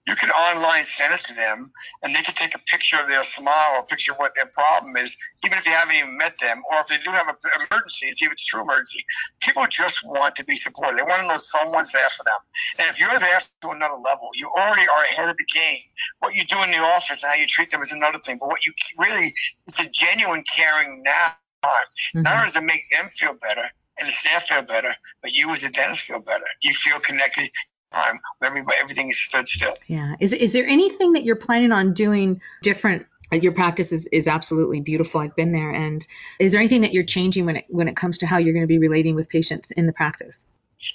you 0.09 0.15
can 0.15 0.31
online 0.31 0.83
send 0.83 1.13
it 1.13 1.19
to 1.21 1.35
them 1.35 1.71
and 2.01 2.15
they 2.15 2.21
can 2.21 2.33
take 2.33 2.55
a 2.55 2.59
picture 2.65 2.97
of 2.97 3.07
their 3.07 3.23
smile 3.23 3.75
or 3.75 3.79
a 3.81 3.83
picture 3.83 4.13
of 4.13 4.17
what 4.17 4.33
their 4.35 4.49
problem 4.51 4.97
is, 4.97 5.15
even 5.45 5.57
if 5.57 5.67
you 5.67 5.71
haven't 5.71 5.95
even 5.95 6.17
met 6.17 6.37
them, 6.39 6.63
or 6.71 6.79
if 6.79 6.87
they 6.87 6.97
do 6.97 7.11
have 7.11 7.27
an 7.27 7.35
emergency, 7.55 8.11
see 8.13 8.25
if 8.25 8.31
it's 8.31 8.45
true 8.45 8.63
emergency. 8.63 9.05
People 9.39 9.65
just 9.69 10.03
want 10.03 10.35
to 10.35 10.43
be 10.45 10.55
supported. 10.55 10.97
They 10.97 11.03
want 11.03 11.21
to 11.21 11.27
know 11.27 11.37
someone's 11.37 11.91
there 11.91 12.09
for 12.09 12.23
them. 12.23 12.41
And 12.79 12.89
if 12.89 12.99
you're 12.99 13.19
there 13.19 13.39
to 13.61 13.69
another 13.69 14.01
level, 14.01 14.29
you 14.33 14.49
already 14.49 14.87
are 14.89 15.03
ahead 15.03 15.29
of 15.29 15.37
the 15.37 15.45
game. 15.45 15.85
What 16.19 16.33
you 16.33 16.43
do 16.45 16.61
in 16.63 16.71
the 16.71 16.79
office 16.79 17.21
and 17.21 17.31
how 17.31 17.37
you 17.37 17.45
treat 17.45 17.69
them 17.69 17.81
is 17.81 17.91
another 17.91 18.17
thing. 18.17 18.37
But 18.39 18.49
what 18.49 18.65
you 18.65 18.73
really, 18.97 19.31
it's 19.67 19.79
a 19.79 19.87
genuine 19.89 20.43
caring 20.55 21.03
now. 21.03 21.33
Mm-hmm. 21.61 22.21
Not 22.21 22.33
only 22.33 22.45
does 22.45 22.55
it 22.55 22.63
make 22.63 22.83
them 22.89 23.09
feel 23.11 23.33
better, 23.33 23.69
and 23.99 24.07
the 24.07 24.11
staff 24.11 24.43
feel 24.43 24.61
better, 24.61 24.93
but 25.21 25.33
you 25.33 25.49
as 25.51 25.63
a 25.63 25.69
dentist 25.69 26.07
feel 26.07 26.21
better. 26.21 26.45
You 26.61 26.73
feel 26.73 26.99
connected 26.99 27.51
time 27.91 28.19
everybody 28.41 28.77
everything 28.81 29.09
is 29.09 29.19
stood 29.19 29.47
still. 29.47 29.75
Yeah. 29.87 30.15
Is 30.19 30.33
is 30.33 30.53
there 30.53 30.65
anything 30.65 31.13
that 31.13 31.23
you're 31.23 31.35
planning 31.35 31.71
on 31.71 31.93
doing 31.93 32.41
different? 32.61 33.05
Your 33.31 33.51
practice 33.51 33.91
is, 33.91 34.07
is 34.11 34.27
absolutely 34.27 34.81
beautiful. 34.81 35.21
I've 35.21 35.35
been 35.35 35.51
there. 35.51 35.69
And 35.69 36.05
is 36.39 36.51
there 36.51 36.59
anything 36.59 36.81
that 36.81 36.93
you're 36.93 37.03
changing 37.03 37.45
when 37.45 37.57
it 37.57 37.65
when 37.69 37.87
it 37.87 37.95
comes 37.95 38.19
to 38.19 38.25
how 38.25 38.37
you're 38.37 38.53
going 38.53 38.63
to 38.63 38.67
be 38.67 38.79
relating 38.79 39.15
with 39.15 39.29
patients 39.29 39.71
in 39.71 39.85
the 39.85 39.93
practice? 39.93 40.45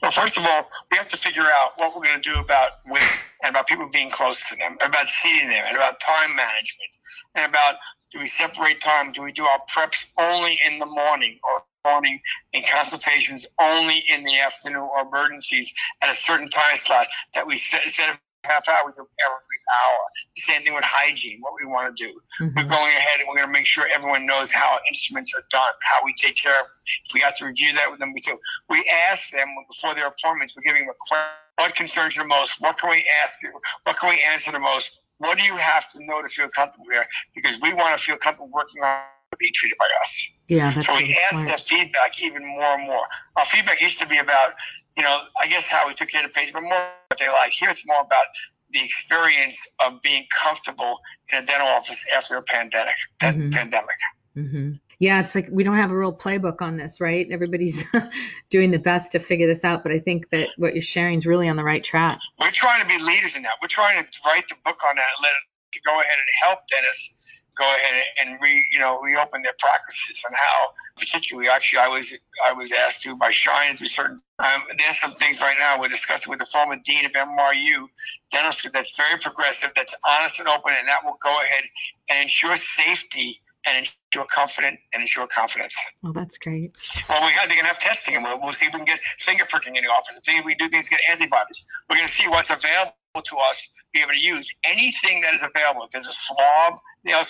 Well, 0.00 0.10
first 0.10 0.38
of 0.38 0.46
all, 0.46 0.66
we 0.90 0.96
have 0.96 1.08
to 1.08 1.16
figure 1.16 1.44
out 1.44 1.72
what 1.76 1.94
we're 1.94 2.04
going 2.04 2.20
to 2.20 2.32
do 2.32 2.40
about 2.40 2.80
women 2.86 3.06
and 3.42 3.50
about 3.50 3.66
people 3.66 3.88
being 3.92 4.08
close 4.08 4.48
to 4.48 4.56
them, 4.56 4.78
about 4.84 5.10
seeing 5.10 5.46
them, 5.46 5.62
and 5.68 5.76
about 5.76 6.00
time 6.00 6.34
management, 6.34 6.96
and 7.36 7.50
about 7.50 7.76
do 8.10 8.18
we 8.18 8.26
separate 8.26 8.80
time? 8.80 9.12
Do 9.12 9.22
we 9.22 9.32
do 9.32 9.44
our 9.44 9.60
preps 9.68 10.10
only 10.18 10.58
in 10.66 10.78
the 10.78 10.86
morning 10.86 11.38
or 11.42 11.62
morning 11.84 12.18
and 12.52 12.64
consultations 12.66 13.46
only 13.60 14.02
in 14.12 14.24
the 14.24 14.38
afternoon 14.38 14.88
or 14.94 15.02
emergencies 15.02 15.74
at 16.02 16.10
a 16.10 16.14
certain 16.14 16.48
time 16.48 16.76
slot 16.76 17.06
that 17.34 17.46
we 17.46 17.56
set, 17.56 17.82
instead 17.82 18.10
of 18.10 18.18
half 18.44 18.68
hour, 18.68 18.86
we 18.86 18.92
do 18.92 19.00
every 19.00 19.60
hour. 19.72 20.00
Same 20.36 20.62
thing 20.62 20.74
with 20.74 20.84
hygiene, 20.84 21.38
what 21.40 21.54
we 21.58 21.66
want 21.66 21.96
to 21.96 22.06
do. 22.06 22.12
Mm-hmm. 22.40 22.56
We're 22.56 22.68
going 22.68 22.92
ahead 22.92 23.20
and 23.20 23.28
we're 23.28 23.36
going 23.36 23.46
to 23.46 23.52
make 23.52 23.66
sure 23.66 23.86
everyone 23.92 24.26
knows 24.26 24.52
how 24.52 24.78
instruments 24.88 25.34
are 25.34 25.44
done, 25.50 25.62
how 25.82 26.04
we 26.04 26.14
take 26.14 26.36
care 26.36 26.52
of 26.52 26.66
them. 26.66 26.76
If 27.06 27.14
we 27.14 27.20
have 27.20 27.34
to 27.36 27.46
review 27.46 27.72
that 27.74 27.90
with 27.90 28.00
them, 28.00 28.12
we 28.12 28.20
do. 28.20 28.36
We 28.68 28.84
ask 29.10 29.30
them 29.30 29.48
before 29.68 29.94
their 29.94 30.06
appointments, 30.06 30.56
we're 30.56 30.62
giving 30.62 30.82
them 30.82 30.90
a 30.94 30.98
question. 31.08 31.30
What 31.56 31.74
concerns 31.76 32.16
you 32.16 32.22
the 32.22 32.28
most? 32.28 32.60
What 32.60 32.78
can 32.78 32.90
we 32.90 33.04
ask 33.22 33.40
you? 33.42 33.52
What 33.84 33.96
can 33.96 34.10
we 34.10 34.22
answer 34.32 34.50
the 34.50 34.58
most? 34.58 34.98
What 35.18 35.38
do 35.38 35.44
you 35.44 35.56
have 35.56 35.88
to 35.90 36.04
know 36.04 36.20
to 36.20 36.28
feel 36.28 36.48
comfortable 36.48 36.86
here? 36.90 37.06
Because 37.34 37.60
we 37.60 37.72
want 37.72 37.96
to 37.96 38.04
feel 38.04 38.16
comfortable 38.16 38.50
working 38.52 38.82
on 38.82 38.98
being 39.38 39.52
treated 39.54 39.78
by 39.78 39.86
us. 40.00 40.33
Yeah, 40.48 40.72
that's 40.72 40.86
so 40.86 40.96
we 40.96 41.18
ask 41.32 41.48
the 41.50 41.56
feedback 41.56 42.22
even 42.22 42.44
more 42.46 42.74
and 42.76 42.86
more. 42.86 43.06
Our 43.36 43.44
feedback 43.44 43.80
used 43.80 43.98
to 44.00 44.06
be 44.06 44.18
about 44.18 44.54
you 44.96 45.02
know, 45.02 45.20
I 45.40 45.48
guess 45.48 45.68
how 45.68 45.88
we 45.88 45.94
took 45.94 46.08
care 46.08 46.24
of 46.24 46.28
the 46.28 46.32
patient, 46.32 46.54
but 46.54 46.62
more 46.62 46.70
what 47.08 47.18
they 47.18 47.28
like. 47.28 47.50
Here 47.50 47.68
it's 47.68 47.86
more 47.86 48.00
about 48.00 48.24
the 48.70 48.84
experience 48.84 49.66
of 49.84 50.02
being 50.02 50.24
comfortable 50.30 51.00
in 51.32 51.42
a 51.42 51.46
dental 51.46 51.68
office 51.68 52.04
after 52.14 52.36
a 52.36 52.42
pandemic. 52.42 52.94
Mm-hmm. 53.20 53.50
Pandemic. 53.50 53.96
Mm-hmm. 54.36 54.72
Yeah, 54.98 55.20
it's 55.20 55.34
like 55.34 55.48
we 55.50 55.64
don't 55.64 55.76
have 55.76 55.90
a 55.90 55.96
real 55.96 56.12
playbook 56.12 56.60
on 56.60 56.76
this, 56.76 57.00
right? 57.00 57.26
Everybody's 57.30 57.84
doing 58.50 58.70
the 58.70 58.78
best 58.78 59.12
to 59.12 59.18
figure 59.18 59.46
this 59.46 59.64
out, 59.64 59.82
but 59.82 59.92
I 59.92 59.98
think 59.98 60.30
that 60.30 60.48
what 60.56 60.74
you're 60.74 60.82
sharing 60.82 61.18
is 61.18 61.26
really 61.26 61.48
on 61.48 61.56
the 61.56 61.64
right 61.64 61.82
track. 61.82 62.18
We're 62.40 62.50
trying 62.50 62.80
to 62.80 62.86
be 62.86 63.02
leaders 63.02 63.36
in 63.36 63.42
that. 63.42 63.54
We're 63.60 63.68
trying 63.68 64.02
to 64.02 64.20
write 64.26 64.48
the 64.48 64.56
book 64.64 64.78
on 64.88 64.96
that 64.96 65.04
and 65.18 65.22
let 65.22 65.30
it 65.30 65.82
go 65.84 66.00
ahead 66.00 66.16
and 66.18 66.28
help 66.42 66.66
dentists 66.68 67.43
go 67.56 67.64
ahead 67.64 68.02
and 68.20 68.38
re 68.40 68.66
you 68.72 68.78
know 68.78 69.00
reopen 69.00 69.42
their 69.42 69.54
practices 69.58 70.24
and 70.26 70.36
how 70.36 70.70
particularly 70.98 71.48
actually 71.48 71.80
I 71.80 71.88
was 71.88 72.16
I 72.46 72.52
was 72.52 72.72
asked 72.72 73.02
to 73.02 73.16
by 73.16 73.30
Shine 73.30 73.76
to 73.76 73.86
certain 73.86 74.20
um, 74.38 74.62
there's 74.78 74.98
some 74.98 75.12
things 75.12 75.40
right 75.40 75.56
now 75.58 75.80
we're 75.80 75.88
discussing 75.88 76.30
with 76.30 76.40
the 76.40 76.46
former 76.46 76.76
dean 76.84 77.04
of 77.04 77.12
NYU 77.12 77.86
dentistry 78.32 78.70
that's 78.72 78.96
very 78.96 79.18
progressive 79.20 79.70
that's 79.76 79.94
honest 80.06 80.40
and 80.40 80.48
open 80.48 80.72
and 80.78 80.88
that 80.88 81.04
will 81.04 81.18
go 81.22 81.36
ahead 81.40 81.64
and 82.10 82.22
ensure 82.22 82.56
safety 82.56 83.40
and 83.66 83.88
ensure 84.12 84.26
confident 84.30 84.78
and 84.92 85.00
ensure 85.00 85.26
confidence. 85.26 85.76
Well, 86.02 86.12
that's 86.12 86.38
great. 86.38 86.72
Well, 87.08 87.22
we 87.22 87.32
have, 87.32 87.48
they're 87.48 87.56
going 87.56 87.64
to 87.64 87.68
have 87.68 87.78
testing, 87.78 88.14
and 88.14 88.24
we'll, 88.24 88.40
we'll 88.40 88.52
see 88.52 88.66
if 88.66 88.74
we 88.74 88.80
can 88.80 88.86
get 88.86 89.00
finger 89.18 89.44
pricking 89.48 89.76
in 89.76 89.84
the 89.84 89.90
office. 89.90 90.20
If 90.26 90.44
we 90.44 90.54
do 90.54 90.68
things, 90.68 90.88
get 90.88 91.00
antibodies. 91.08 91.66
We're 91.88 91.96
going 91.96 92.08
to 92.08 92.14
see 92.14 92.28
what's 92.28 92.50
available 92.50 92.92
to 93.22 93.36
us 93.50 93.70
be 93.92 94.00
able 94.00 94.12
to 94.12 94.20
use 94.20 94.54
anything 94.64 95.20
that 95.22 95.34
is 95.34 95.42
available. 95.42 95.84
If 95.84 95.90
there's 95.90 96.08
a 96.08 96.12
swab, 96.12 96.78
you 97.04 97.12
know, 97.12 97.22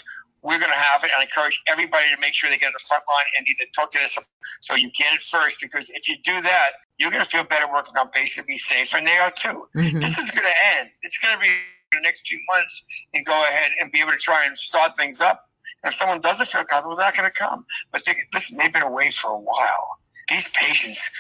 we're 0.42 0.58
going 0.58 0.70
to 0.70 0.78
have 0.78 1.02
it. 1.04 1.10
And 1.10 1.20
I 1.20 1.22
encourage 1.22 1.60
everybody 1.66 2.06
to 2.14 2.20
make 2.20 2.34
sure 2.34 2.50
they 2.50 2.58
get 2.58 2.66
on 2.66 2.72
the 2.76 2.84
front 2.86 3.04
line 3.08 3.26
and 3.38 3.46
either 3.48 3.70
talk 3.74 3.90
to 3.90 4.00
us 4.00 4.18
so 4.60 4.74
you 4.74 4.90
get 4.90 5.14
it 5.14 5.22
first. 5.22 5.60
Because 5.60 5.90
if 5.90 6.08
you 6.08 6.16
do 6.22 6.40
that, 6.42 6.70
you're 6.98 7.10
going 7.10 7.24
to 7.24 7.28
feel 7.28 7.44
better 7.44 7.66
working 7.72 7.96
on 7.96 8.10
patients, 8.10 8.46
be 8.46 8.56
safer, 8.56 8.98
and 8.98 9.06
they 9.06 9.16
are 9.16 9.30
too. 9.30 9.68
Mm-hmm. 9.76 10.00
This 10.00 10.18
is 10.18 10.30
going 10.30 10.46
to 10.46 10.78
end. 10.78 10.90
It's 11.02 11.18
going 11.18 11.34
to 11.34 11.40
be 11.40 11.48
the 11.92 12.00
next 12.02 12.26
few 12.26 12.38
months 12.52 12.84
and 13.14 13.24
go 13.24 13.32
ahead 13.32 13.72
and 13.80 13.90
be 13.90 14.00
able 14.00 14.12
to 14.12 14.18
try 14.18 14.44
and 14.46 14.56
start 14.56 14.96
things 14.96 15.20
up. 15.20 15.48
If 15.82 15.94
someone 15.94 16.20
doesn't 16.20 16.46
feel 16.46 16.64
comfortable, 16.64 16.96
they're 16.96 17.06
not 17.06 17.16
going 17.16 17.30
to 17.30 17.34
come. 17.34 17.64
But 17.92 18.04
they, 18.04 18.14
listen, 18.32 18.56
they've 18.56 18.72
been 18.72 18.82
away 18.82 19.10
for 19.10 19.30
a 19.30 19.38
while 19.38 19.93
these 20.28 20.49
patients 20.50 21.11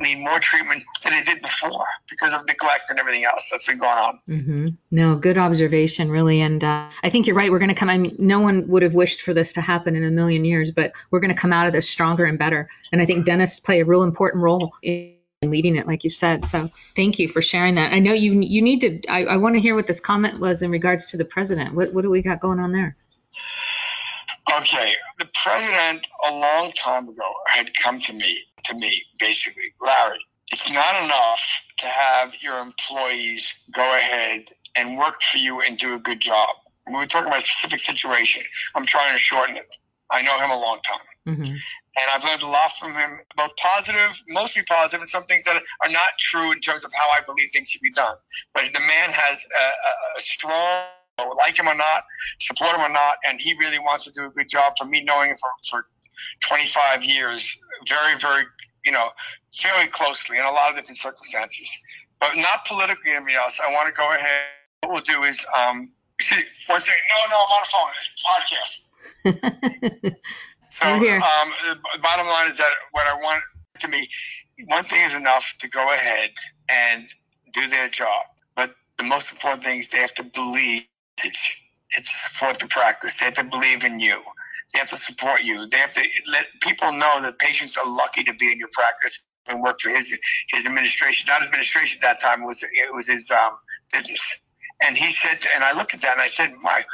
need 0.00 0.20
more 0.20 0.38
treatment 0.38 0.82
than 1.02 1.12
they 1.12 1.22
did 1.22 1.42
before 1.42 1.84
because 2.08 2.32
of 2.32 2.46
neglect 2.46 2.88
and 2.88 2.98
everything 2.98 3.24
else 3.24 3.50
that's 3.50 3.66
been 3.66 3.78
going 3.78 3.90
on. 3.90 4.20
Mm-hmm. 4.28 4.68
No, 4.92 5.16
good 5.16 5.36
observation, 5.36 6.10
really. 6.10 6.40
And 6.40 6.62
uh, 6.62 6.88
I 7.02 7.10
think 7.10 7.26
you're 7.26 7.34
right. 7.34 7.50
We're 7.50 7.58
going 7.58 7.70
to 7.70 7.74
come. 7.74 7.88
I 7.88 7.98
mean, 7.98 8.12
no 8.18 8.40
one 8.40 8.68
would 8.68 8.82
have 8.82 8.94
wished 8.94 9.22
for 9.22 9.34
this 9.34 9.52
to 9.54 9.60
happen 9.60 9.96
in 9.96 10.04
a 10.04 10.10
million 10.10 10.44
years, 10.44 10.70
but 10.70 10.92
we're 11.10 11.20
going 11.20 11.34
to 11.34 11.40
come 11.40 11.52
out 11.52 11.66
of 11.66 11.72
this 11.72 11.88
stronger 11.88 12.24
and 12.24 12.38
better. 12.38 12.68
And 12.92 13.02
I 13.02 13.06
think 13.06 13.26
dentists 13.26 13.58
play 13.58 13.80
a 13.80 13.84
real 13.84 14.04
important 14.04 14.42
role 14.42 14.72
in 14.82 15.16
leading 15.42 15.76
it, 15.76 15.86
like 15.86 16.04
you 16.04 16.10
said. 16.10 16.44
So 16.44 16.70
thank 16.94 17.18
you 17.18 17.28
for 17.28 17.42
sharing 17.42 17.74
that. 17.76 17.92
I 17.92 17.98
know 17.98 18.12
you 18.12 18.40
you 18.40 18.62
need 18.62 18.80
to. 18.82 19.06
I, 19.08 19.24
I 19.24 19.36
want 19.38 19.56
to 19.56 19.60
hear 19.60 19.74
what 19.74 19.86
this 19.86 20.00
comment 20.00 20.38
was 20.38 20.62
in 20.62 20.70
regards 20.70 21.06
to 21.06 21.16
the 21.16 21.24
president. 21.24 21.74
What 21.74 21.92
what 21.92 22.02
do 22.02 22.10
we 22.10 22.22
got 22.22 22.40
going 22.40 22.60
on 22.60 22.72
there? 22.72 22.96
Okay, 24.56 24.92
the 25.18 25.28
president 25.34 26.06
a 26.28 26.32
long 26.32 26.72
time 26.72 27.08
ago 27.08 27.32
had 27.46 27.70
come 27.76 28.00
to 28.00 28.12
me, 28.12 28.38
to 28.64 28.74
me 28.74 29.02
basically, 29.18 29.74
Larry. 29.80 30.18
It's 30.50 30.72
not 30.72 31.04
enough 31.04 31.62
to 31.78 31.86
have 31.86 32.34
your 32.40 32.58
employees 32.58 33.62
go 33.70 33.94
ahead 33.94 34.46
and 34.74 34.98
work 34.98 35.20
for 35.20 35.38
you 35.38 35.60
and 35.60 35.76
do 35.76 35.94
a 35.94 35.98
good 35.98 36.20
job. 36.20 36.48
we 36.86 36.94
were 36.94 37.06
talking 37.06 37.28
about 37.28 37.42
a 37.42 37.46
specific 37.46 37.80
situation. 37.80 38.42
I'm 38.74 38.86
trying 38.86 39.12
to 39.12 39.18
shorten 39.18 39.56
it. 39.58 39.76
I 40.10 40.22
know 40.22 40.38
him 40.38 40.50
a 40.50 40.58
long 40.58 40.80
time. 40.82 41.34
Mm-hmm. 41.34 41.44
And 41.44 42.06
I've 42.14 42.24
learned 42.24 42.42
a 42.42 42.46
lot 42.46 42.70
from 42.72 42.92
him, 42.92 43.10
both 43.36 43.54
positive, 43.56 44.18
mostly 44.28 44.62
positive, 44.62 45.00
and 45.00 45.08
some 45.08 45.24
things 45.24 45.44
that 45.44 45.62
are 45.82 45.90
not 45.90 46.10
true 46.18 46.52
in 46.52 46.60
terms 46.60 46.84
of 46.84 46.92
how 46.94 47.08
I 47.10 47.20
believe 47.26 47.50
things 47.52 47.68
should 47.68 47.82
be 47.82 47.92
done. 47.92 48.14
But 48.54 48.64
the 48.72 48.80
man 48.80 49.10
has 49.10 49.44
a, 49.44 50.18
a 50.18 50.20
strong 50.20 50.86
like 51.38 51.58
him 51.58 51.68
or 51.68 51.74
not, 51.74 52.02
support 52.38 52.76
him 52.76 52.82
or 52.82 52.92
not, 52.92 53.18
and 53.26 53.40
he 53.40 53.54
really 53.54 53.78
wants 53.78 54.04
to 54.04 54.12
do 54.12 54.26
a 54.26 54.30
good 54.30 54.48
job. 54.48 54.74
For 54.78 54.84
me, 54.84 55.02
knowing 55.02 55.30
him 55.30 55.36
for, 55.40 55.50
for 55.68 55.86
25 56.40 57.04
years, 57.04 57.58
very, 57.86 58.18
very, 58.18 58.44
you 58.84 58.92
know, 58.92 59.10
fairly 59.52 59.88
closely 59.88 60.38
in 60.38 60.44
a 60.44 60.50
lot 60.50 60.70
of 60.70 60.76
different 60.76 60.98
circumstances, 60.98 61.82
but 62.20 62.36
not 62.36 62.64
politically 62.66 63.12
anything 63.12 63.34
else. 63.34 63.60
I 63.64 63.72
want 63.72 63.88
to 63.88 63.94
go 63.94 64.12
ahead. 64.12 64.44
What 64.82 64.92
we'll 64.92 65.02
do 65.02 65.24
is, 65.24 65.44
um, 65.58 65.86
see, 66.20 66.42
one 66.66 66.80
second. 66.80 67.02
No, 67.08 67.30
no, 67.30 67.36
I'm 67.36 67.52
on 67.52 67.62
the 67.64 67.70
phone. 67.72 67.90
It's 67.96 68.14
podcast. 68.24 68.82
so, 70.70 70.86
um, 70.88 71.52
the 71.66 71.98
bottom 72.00 72.26
line 72.26 72.48
is 72.48 72.58
that 72.58 72.70
what 72.92 73.06
I 73.06 73.14
want 73.14 73.42
to 73.80 73.88
me, 73.88 74.08
one 74.66 74.84
thing 74.84 75.04
is 75.04 75.14
enough 75.14 75.54
to 75.58 75.68
go 75.68 75.92
ahead 75.92 76.30
and 76.68 77.06
do 77.52 77.68
their 77.68 77.88
job. 77.88 78.24
But 78.54 78.74
the 78.98 79.04
most 79.04 79.32
important 79.32 79.64
thing 79.64 79.80
is 79.80 79.88
they 79.88 79.98
have 79.98 80.14
to 80.14 80.24
believe 80.24 80.82
it's 81.24 81.54
it's 81.96 82.10
support 82.10 82.58
the 82.58 82.66
practice. 82.66 83.14
They 83.14 83.26
have 83.26 83.34
to 83.34 83.44
believe 83.44 83.84
in 83.84 84.00
you. 84.00 84.20
They 84.72 84.78
have 84.80 84.88
to 84.88 84.96
support 84.96 85.42
you. 85.42 85.66
They 85.68 85.78
have 85.78 85.92
to 85.92 86.02
let 86.30 86.46
people 86.60 86.92
know 86.92 87.22
that 87.22 87.38
patients 87.38 87.78
are 87.78 87.88
lucky 87.88 88.24
to 88.24 88.34
be 88.34 88.52
in 88.52 88.58
your 88.58 88.68
practice 88.72 89.24
and 89.48 89.62
work 89.62 89.80
for 89.80 89.90
his 89.90 90.18
his 90.48 90.66
administration. 90.66 91.26
Not 91.28 91.40
his 91.40 91.48
administration 91.48 92.00
at 92.02 92.08
that 92.08 92.20
time. 92.20 92.42
It 92.42 92.46
was 92.46 92.62
it 92.62 92.94
was 92.94 93.08
his 93.08 93.30
um, 93.30 93.56
business. 93.92 94.40
And 94.80 94.96
he 94.96 95.10
said, 95.10 95.44
and 95.54 95.64
I 95.64 95.72
looked 95.76 95.94
at 95.94 96.02
that 96.02 96.12
and 96.12 96.20
I 96.20 96.28
said, 96.28 96.54
my 96.62 96.84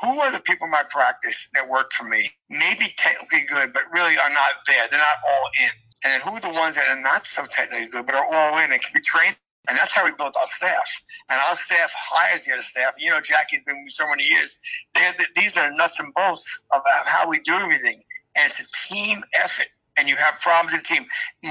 who 0.00 0.20
are 0.20 0.30
the 0.32 0.40
people 0.40 0.66
in 0.66 0.70
my 0.70 0.84
practice 0.88 1.48
that 1.54 1.68
work 1.68 1.92
for 1.92 2.04
me? 2.04 2.30
Maybe 2.48 2.86
technically 2.96 3.44
good, 3.48 3.72
but 3.72 3.82
really 3.92 4.16
are 4.16 4.30
not 4.30 4.52
there. 4.66 4.84
They're 4.90 4.98
not 4.98 5.18
all 5.28 5.48
in. 5.62 5.70
And 6.04 6.22
who 6.22 6.30
are 6.30 6.40
the 6.40 6.58
ones 6.58 6.76
that 6.76 6.88
are 6.88 7.00
not 7.00 7.26
so 7.26 7.44
technically 7.44 7.88
good, 7.88 8.06
but 8.06 8.14
are 8.14 8.24
all 8.24 8.58
in 8.58 8.72
and 8.72 8.80
can 8.80 8.92
be 8.94 9.00
trained 9.00 9.36
and 9.68 9.78
that's 9.78 9.94
how 9.94 10.04
we 10.04 10.12
built 10.12 10.36
our 10.36 10.46
staff. 10.46 11.02
And 11.30 11.40
our 11.48 11.54
staff 11.54 11.92
hires 11.96 12.44
the 12.44 12.52
other 12.52 12.62
staff. 12.62 12.94
You 12.98 13.10
know, 13.10 13.20
Jackie's 13.20 13.62
been 13.62 13.76
with 13.76 13.84
me 13.84 13.90
so 13.90 14.08
many 14.08 14.24
years. 14.24 14.58
The, 14.94 15.24
these 15.36 15.56
are 15.56 15.70
nuts 15.70 16.00
and 16.00 16.12
bolts 16.14 16.64
of 16.72 16.82
how 17.06 17.28
we 17.28 17.38
do 17.40 17.52
everything. 17.54 18.02
And 18.36 18.46
it's 18.46 18.60
a 18.60 18.94
team 18.94 19.18
effort. 19.34 19.68
And 19.98 20.08
you 20.08 20.16
have 20.16 20.38
problems 20.38 20.72
in 20.72 20.78
the 20.78 20.84
team 20.84 21.04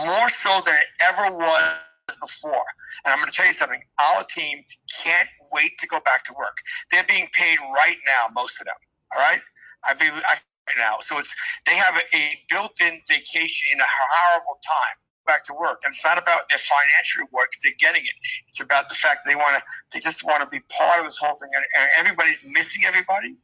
more 0.05 0.29
so 0.29 0.61
than 0.65 0.75
it 0.75 0.87
ever 1.07 1.35
was 1.35 1.79
before. 2.19 2.65
And 3.05 3.13
I'm 3.13 3.19
going 3.19 3.31
to 3.31 3.35
tell 3.35 3.45
you 3.45 3.53
something. 3.53 3.81
Our 3.99 4.23
team 4.25 4.63
can't 5.03 5.29
wait 5.53 5.77
to 5.77 5.87
go 5.87 5.99
back 6.03 6.25
to 6.25 6.33
work. 6.33 6.57
They're 6.91 7.05
being 7.07 7.27
paid 7.31 7.59
right 7.59 7.97
now, 8.05 8.33
most 8.33 8.59
of 8.59 8.65
them. 8.65 8.75
All 9.15 9.21
right. 9.21 9.41
I 9.87 9.93
believe 9.93 10.13
I, 10.25 10.35
right 10.67 10.77
now. 10.77 10.97
So 10.99 11.17
it's 11.17 11.33
they 11.65 11.75
have 11.75 11.95
a, 11.95 12.15
a 12.15 12.39
built-in 12.49 12.99
vacation 13.07 13.69
in 13.73 13.79
a 13.79 13.85
horrible 13.87 14.59
time 14.65 15.00
back 15.25 15.43
to 15.45 15.53
work. 15.53 15.81
And 15.83 15.91
it's 15.91 16.03
not 16.05 16.17
about 16.17 16.49
their 16.49 16.57
financial 16.57 17.25
because 17.31 17.59
they're 17.63 17.79
getting 17.79 18.03
it. 18.03 18.15
It's 18.49 18.61
about 18.61 18.89
the 18.89 18.95
fact 18.95 19.25
they 19.25 19.35
want 19.35 19.57
to, 19.57 19.63
they 19.93 19.99
just 19.99 20.25
want 20.25 20.41
to 20.43 20.49
be 20.49 20.59
part 20.69 20.99
of 20.99 21.05
this 21.05 21.17
whole 21.17 21.35
thing. 21.35 21.49
And, 21.55 21.65
and 21.77 21.89
everybody's 21.97 22.45
missing 22.45 22.83
everybody. 22.85 23.35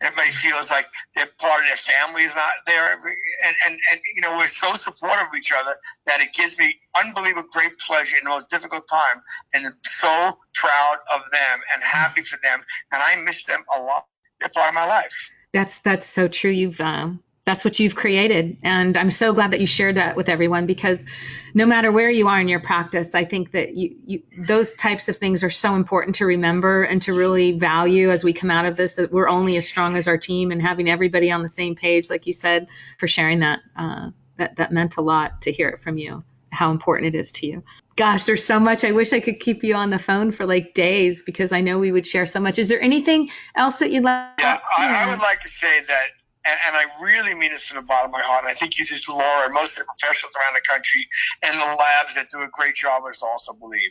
Everybody 0.00 0.30
feels 0.30 0.70
like 0.70 0.86
they're 1.14 1.28
part 1.38 1.60
of 1.60 1.66
their 1.66 1.76
family 1.76 2.22
is 2.22 2.34
not 2.34 2.52
there. 2.66 2.92
And, 2.92 3.56
and, 3.66 3.78
and, 3.90 4.00
you 4.14 4.22
know, 4.22 4.36
we're 4.36 4.46
so 4.46 4.74
supportive 4.74 5.26
of 5.28 5.34
each 5.36 5.52
other 5.52 5.74
that 6.06 6.20
it 6.20 6.32
gives 6.32 6.58
me 6.58 6.78
unbelievable 6.96 7.48
great 7.50 7.76
pleasure 7.78 8.16
in 8.16 8.24
the 8.24 8.30
most 8.30 8.48
difficult 8.48 8.88
time. 8.88 9.22
And 9.52 9.66
I'm 9.66 9.76
so 9.84 10.38
proud 10.54 10.98
of 11.12 11.22
them 11.30 11.60
and 11.74 11.82
happy 11.82 12.22
for 12.22 12.38
them. 12.42 12.60
And 12.92 13.02
I 13.02 13.16
miss 13.22 13.44
them 13.46 13.64
a 13.76 13.80
lot. 13.80 14.06
They're 14.40 14.48
part 14.48 14.68
of 14.68 14.74
my 14.74 14.86
life. 14.86 15.32
That's, 15.52 15.80
that's 15.80 16.06
so 16.06 16.28
true. 16.28 16.50
You've, 16.50 16.80
um, 16.80 17.22
that's 17.44 17.64
what 17.64 17.78
you've 17.78 17.94
created. 17.94 18.56
And 18.62 18.96
I'm 18.96 19.10
so 19.10 19.34
glad 19.34 19.50
that 19.52 19.60
you 19.60 19.66
shared 19.66 19.96
that 19.96 20.16
with 20.16 20.28
everyone 20.28 20.66
because 20.66 21.04
no 21.52 21.66
matter 21.66 21.92
where 21.92 22.10
you 22.10 22.28
are 22.28 22.40
in 22.40 22.48
your 22.48 22.60
practice, 22.60 23.14
I 23.14 23.24
think 23.24 23.50
that 23.50 23.74
you, 23.74 23.96
you, 24.06 24.22
those 24.46 24.74
types 24.74 25.08
of 25.10 25.16
things 25.18 25.44
are 25.44 25.50
so 25.50 25.74
important 25.74 26.16
to 26.16 26.26
remember 26.26 26.84
and 26.84 27.02
to 27.02 27.12
really 27.12 27.58
value 27.58 28.10
as 28.10 28.24
we 28.24 28.32
come 28.32 28.50
out 28.50 28.64
of 28.64 28.76
this 28.76 28.94
that 28.94 29.12
we're 29.12 29.28
only 29.28 29.56
as 29.58 29.68
strong 29.68 29.96
as 29.96 30.08
our 30.08 30.16
team 30.16 30.52
and 30.52 30.62
having 30.62 30.88
everybody 30.88 31.30
on 31.30 31.42
the 31.42 31.48
same 31.48 31.74
page, 31.74 32.08
like 32.08 32.26
you 32.26 32.32
said, 32.32 32.66
for 32.98 33.06
sharing 33.06 33.40
that. 33.40 33.60
Uh, 33.76 34.10
that, 34.36 34.56
that 34.56 34.72
meant 34.72 34.96
a 34.96 35.00
lot 35.00 35.42
to 35.42 35.52
hear 35.52 35.68
it 35.68 35.78
from 35.78 35.94
you, 35.94 36.24
how 36.50 36.70
important 36.70 37.14
it 37.14 37.18
is 37.18 37.32
to 37.32 37.46
you. 37.46 37.62
Gosh, 37.96 38.24
there's 38.24 38.44
so 38.44 38.58
much. 38.58 38.82
I 38.82 38.90
wish 38.90 39.12
I 39.12 39.20
could 39.20 39.38
keep 39.38 39.62
you 39.62 39.76
on 39.76 39.90
the 39.90 39.98
phone 39.98 40.32
for 40.32 40.46
like 40.46 40.74
days 40.74 41.22
because 41.22 41.52
I 41.52 41.60
know 41.60 41.78
we 41.78 41.92
would 41.92 42.04
share 42.04 42.26
so 42.26 42.40
much. 42.40 42.58
Is 42.58 42.68
there 42.68 42.80
anything 42.80 43.30
else 43.54 43.78
that 43.78 43.92
you'd 43.92 44.02
like? 44.02 44.40
Yeah, 44.40 44.58
I, 44.76 45.04
I 45.04 45.08
would 45.08 45.20
like 45.20 45.40
to 45.40 45.48
say 45.48 45.80
that 45.86 46.06
and, 46.44 46.58
and, 46.66 46.76
I 46.76 46.84
really 47.02 47.34
mean 47.34 47.50
this 47.52 47.68
from 47.68 47.76
the 47.76 47.86
bottom 47.86 48.10
of 48.10 48.12
my 48.12 48.20
heart. 48.20 48.44
I 48.46 48.54
think 48.54 48.78
you 48.78 48.86
do, 48.86 48.96
Laura, 49.08 49.50
most 49.52 49.78
of 49.78 49.86
the 49.86 49.92
professionals 49.98 50.34
around 50.36 50.54
the 50.54 50.68
country 50.68 51.06
and 51.42 51.56
the 51.58 51.76
labs 51.76 52.14
that 52.16 52.28
do 52.28 52.42
a 52.42 52.48
great 52.52 52.74
job 52.74 53.02
of 53.06 53.14
also 53.22 53.52
believe. 53.54 53.90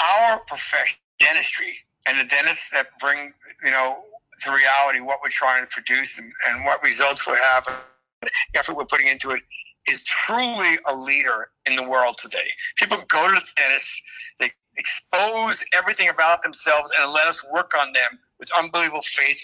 Our 0.00 0.40
profession, 0.40 0.98
dentistry, 1.18 1.76
and 2.08 2.18
the 2.18 2.24
dentists 2.24 2.70
that 2.70 2.86
bring, 3.00 3.32
you 3.62 3.70
know, 3.70 4.02
to 4.42 4.52
reality 4.52 5.00
what 5.00 5.18
we're 5.22 5.30
trying 5.30 5.64
to 5.64 5.70
produce 5.70 6.18
and, 6.18 6.30
and 6.48 6.64
what 6.64 6.82
results 6.82 7.26
we 7.26 7.34
have, 7.34 7.64
the 8.22 8.30
effort 8.54 8.76
we're 8.76 8.84
putting 8.84 9.08
into 9.08 9.30
it, 9.32 9.42
is 9.88 10.04
truly 10.04 10.78
a 10.86 10.94
leader 10.94 11.48
in 11.66 11.76
the 11.76 11.82
world 11.82 12.16
today. 12.18 12.48
People 12.76 12.98
go 13.08 13.28
to 13.28 13.34
the 13.34 13.46
dentist, 13.56 14.02
they 14.38 14.50
expose 14.76 15.64
everything 15.72 16.08
about 16.08 16.42
themselves 16.42 16.92
and 16.98 17.12
let 17.12 17.26
us 17.26 17.44
work 17.52 17.72
on 17.78 17.92
them 17.92 18.18
with 18.38 18.48
unbelievable 18.56 19.02
faith 19.02 19.42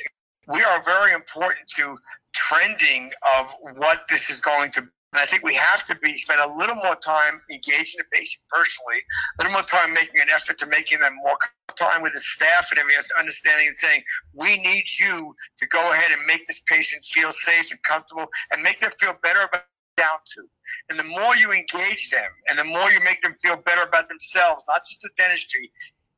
we 0.49 0.63
are 0.63 0.83
very 0.83 1.13
important 1.13 1.69
to 1.77 1.97
trending 2.35 3.11
of 3.39 3.55
what 3.77 4.01
this 4.11 4.31
is 4.31 4.41
going 4.41 4.71
to 4.73 4.81
And 4.81 5.23
I 5.23 5.27
think 5.27 5.45
we 5.45 5.55
have 5.55 5.85
to 5.85 5.97
be 5.97 6.15
spend 6.15 6.41
a 6.41 6.53
little 6.53 6.75
more 6.77 6.97
time 6.97 7.41
engaging 7.51 7.99
the 7.99 8.05
patient 8.13 8.43
personally, 8.49 8.99
a 9.39 9.43
little 9.43 9.53
more 9.53 9.63
time 9.63 9.95
making 9.95 10.21
an 10.21 10.29
effort 10.35 10.59
to 10.59 10.67
making 10.67 10.99
them 10.99 11.15
more 11.23 11.39
time 11.77 12.03
with 12.03 12.13
the 12.13 12.19
staff 12.19 12.69
and 12.71 12.79
everything, 12.79 13.03
understanding 13.19 13.69
and 13.69 13.77
saying, 13.77 14.03
we 14.33 14.57
need 14.57 14.85
you 14.99 15.35
to 15.59 15.67
go 15.69 15.93
ahead 15.93 16.11
and 16.17 16.27
make 16.27 16.45
this 16.47 16.63
patient 16.67 17.05
feel 17.05 17.31
safe 17.33 17.71
and 17.71 17.83
comfortable 17.83 18.27
and 18.53 18.63
make 18.63 18.79
them 18.79 18.91
feel 18.99 19.15
better 19.23 19.43
about 19.43 19.63
down 19.97 20.19
to. 20.27 20.43
And 20.91 20.99
the 20.99 21.05
more 21.05 21.37
you 21.37 21.53
engage 21.53 22.11
them 22.11 22.31
and 22.49 22.59
the 22.59 22.65
more 22.65 22.91
you 22.91 23.01
make 23.01 23.23
them 23.23 23.37
feel 23.41 23.57
better 23.57 23.83
about 23.83 24.09
themselves, 24.09 24.65
not 24.69 24.81
just 24.81 25.03
the 25.03 25.11
dentistry, 25.17 25.71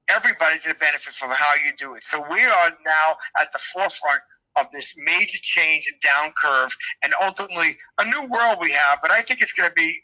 everybody's 0.09 0.65
going 0.65 0.75
to 0.75 0.81
benefit 0.81 1.15
from 1.15 1.31
how 1.31 1.55
you 1.65 1.73
do 1.77 1.95
it. 1.95 2.05
So 2.05 2.25
we 2.31 2.43
are 2.45 2.71
now 2.85 3.17
at 3.41 3.53
the 3.53 3.59
forefront 3.59 4.23
of 4.57 4.71
this 4.71 4.97
major 4.99 5.39
change 5.41 5.91
and 5.93 6.01
down 6.01 6.33
curve 6.37 6.75
and 7.03 7.13
ultimately 7.23 7.77
a 7.99 8.05
new 8.05 8.23
world 8.27 8.59
we 8.61 8.73
have. 8.73 8.99
But 9.03 9.11
I 9.11 9.21
think 9.21 9.43
it's 9.43 9.53
going 9.53 9.69
to 9.69 9.75
be 9.75 10.01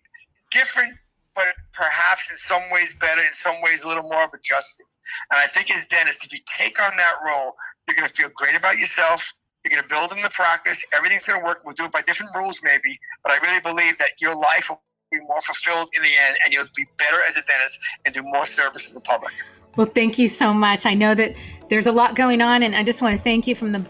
different, 0.50 0.92
but 1.34 1.46
perhaps 1.72 2.30
in 2.30 2.36
some 2.36 2.62
ways 2.70 2.94
better, 2.94 3.22
in 3.22 3.32
some 3.32 3.54
ways 3.62 3.84
a 3.84 3.88
little 3.88 4.02
more 4.02 4.24
of 4.24 4.30
adjusting. 4.34 4.86
And 5.30 5.40
I 5.40 5.46
think 5.46 5.74
as 5.74 5.86
dentists, 5.86 6.24
if 6.24 6.32
you 6.32 6.40
take 6.46 6.80
on 6.80 6.96
that 6.96 7.14
role, 7.24 7.52
you're 7.86 7.96
going 7.96 8.08
to 8.08 8.14
feel 8.14 8.30
great 8.36 8.54
about 8.54 8.78
yourself. 8.78 9.32
You're 9.64 9.70
going 9.70 9.88
to 9.88 9.94
build 9.94 10.12
in 10.12 10.20
the 10.20 10.30
practice. 10.30 10.84
Everything's 10.94 11.26
going 11.26 11.40
to 11.40 11.46
work. 11.46 11.62
We'll 11.64 11.74
do 11.74 11.84
it 11.84 11.92
by 11.92 12.02
different 12.02 12.34
rules, 12.34 12.60
maybe, 12.62 12.98
but 13.22 13.32
I 13.32 13.38
really 13.46 13.60
believe 13.60 13.96
that 13.98 14.10
your 14.20 14.34
life 14.34 14.68
will 14.68 14.82
be 15.10 15.20
more 15.20 15.40
fulfilled 15.40 15.88
in 15.96 16.02
the 16.02 16.08
end, 16.26 16.36
and 16.44 16.52
you'll 16.52 16.66
be 16.76 16.86
better 16.98 17.22
as 17.22 17.36
a 17.36 17.42
dentist 17.42 17.78
and 18.04 18.14
do 18.14 18.22
more 18.22 18.44
service 18.44 18.88
to 18.88 18.94
the 18.94 19.00
public. 19.00 19.32
Well, 19.76 19.86
thank 19.86 20.18
you 20.18 20.28
so 20.28 20.52
much. 20.52 20.84
I 20.84 20.94
know 20.94 21.14
that 21.14 21.34
there's 21.68 21.86
a 21.86 21.92
lot 21.92 22.14
going 22.14 22.40
on, 22.42 22.62
and 22.62 22.74
I 22.74 22.84
just 22.84 23.00
want 23.00 23.16
to 23.16 23.22
thank 23.22 23.46
you 23.46 23.54
from 23.54 23.72
the 23.72 23.84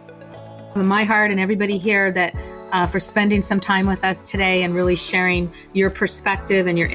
from 0.73 0.87
my 0.87 1.05
heart 1.05 1.31
and 1.31 1.39
everybody 1.39 1.77
here 1.77 2.11
that 2.11 2.35
uh, 2.73 2.87
for 2.87 2.99
spending 2.99 3.43
some 3.43 3.61
time 3.61 3.87
with 3.87 4.05
us 4.05 4.31
today 4.31 4.63
and 4.63 4.75
really 4.75 4.97
sharing 4.97 5.53
your 5.75 5.91
perspective 5.91 6.67
and 6.67 6.79
your 6.79 6.91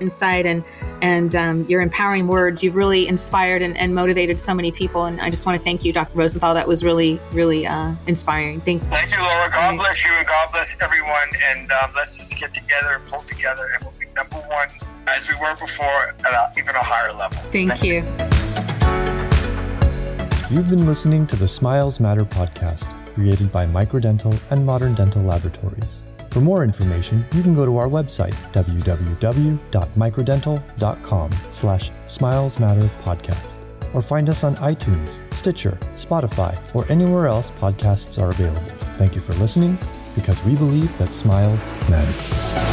insight 0.00 0.46
and 0.46 0.64
and 1.02 1.34
um, 1.36 1.66
your 1.68 1.82
empowering 1.82 2.26
words. 2.26 2.62
You've 2.62 2.74
really 2.74 3.08
inspired 3.08 3.62
and, 3.62 3.76
and, 3.76 3.94
motivated 3.94 4.40
so 4.40 4.54
many 4.54 4.72
people, 4.72 5.04
and 5.04 5.20
I 5.20 5.30
just 5.30 5.46
want 5.46 5.58
to 5.58 5.64
thank 5.64 5.84
you, 5.84 5.92
Dr. 5.92 6.16
Rosenthal. 6.16 6.54
That 6.54 6.68
was 6.68 6.84
really, 6.84 7.20
really 7.32 7.66
uh, 7.66 7.94
inspiring. 8.06 8.60
Thank, 8.60 8.82
you. 8.82 8.88
thank 8.90 9.10
you, 9.10 9.18
Laura. 9.18 9.50
God 9.50 9.76
bless 9.76 10.06
you, 10.06 10.12
and 10.12 10.26
God 10.26 10.48
bless 10.52 10.80
everyone. 10.82 11.28
And 11.50 11.72
um, 11.72 11.92
let's 11.96 12.18
just 12.18 12.38
get 12.38 12.54
together 12.54 12.92
and 12.92 13.06
pull 13.06 13.22
together, 13.22 13.70
and 13.74 13.82
we'll 13.82 13.94
be 13.98 14.06
number 14.14 14.36
one 14.48 14.68
as 15.16 15.28
we 15.28 15.36
were 15.36 15.54
before 15.56 16.14
at 16.24 16.32
a, 16.32 16.50
even 16.58 16.74
a 16.74 16.82
higher 16.82 17.12
level. 17.12 17.38
Thank, 17.38 17.68
thank 17.70 17.84
you. 17.84 17.94
you. 17.94 18.02
You've 20.50 20.68
been 20.68 20.84
listening 20.86 21.28
to 21.28 21.36
the 21.36 21.46
Smiles 21.46 22.00
Matter 22.00 22.24
podcast, 22.24 22.88
created 23.14 23.52
by 23.52 23.66
Microdental 23.66 24.36
and 24.50 24.66
Modern 24.66 24.94
Dental 24.94 25.22
Laboratories. 25.22 26.02
For 26.30 26.40
more 26.40 26.64
information, 26.64 27.24
you 27.34 27.42
can 27.42 27.54
go 27.54 27.64
to 27.64 27.76
our 27.76 27.88
website, 27.88 28.34
www.microdental.com 28.52 31.30
slash 31.50 31.90
smilesmatterpodcast, 32.06 33.58
or 33.94 34.02
find 34.02 34.28
us 34.28 34.44
on 34.44 34.54
iTunes, 34.56 35.20
Stitcher, 35.34 35.78
Spotify, 35.94 36.56
or 36.74 36.84
anywhere 36.90 37.26
else 37.26 37.50
podcasts 37.52 38.20
are 38.22 38.30
available. 38.30 38.70
Thank 38.96 39.14
you 39.16 39.20
for 39.20 39.32
listening, 39.34 39.78
because 40.14 40.42
we 40.44 40.54
believe 40.56 40.96
that 40.98 41.12
smiles 41.12 41.60
matter. 41.88 42.69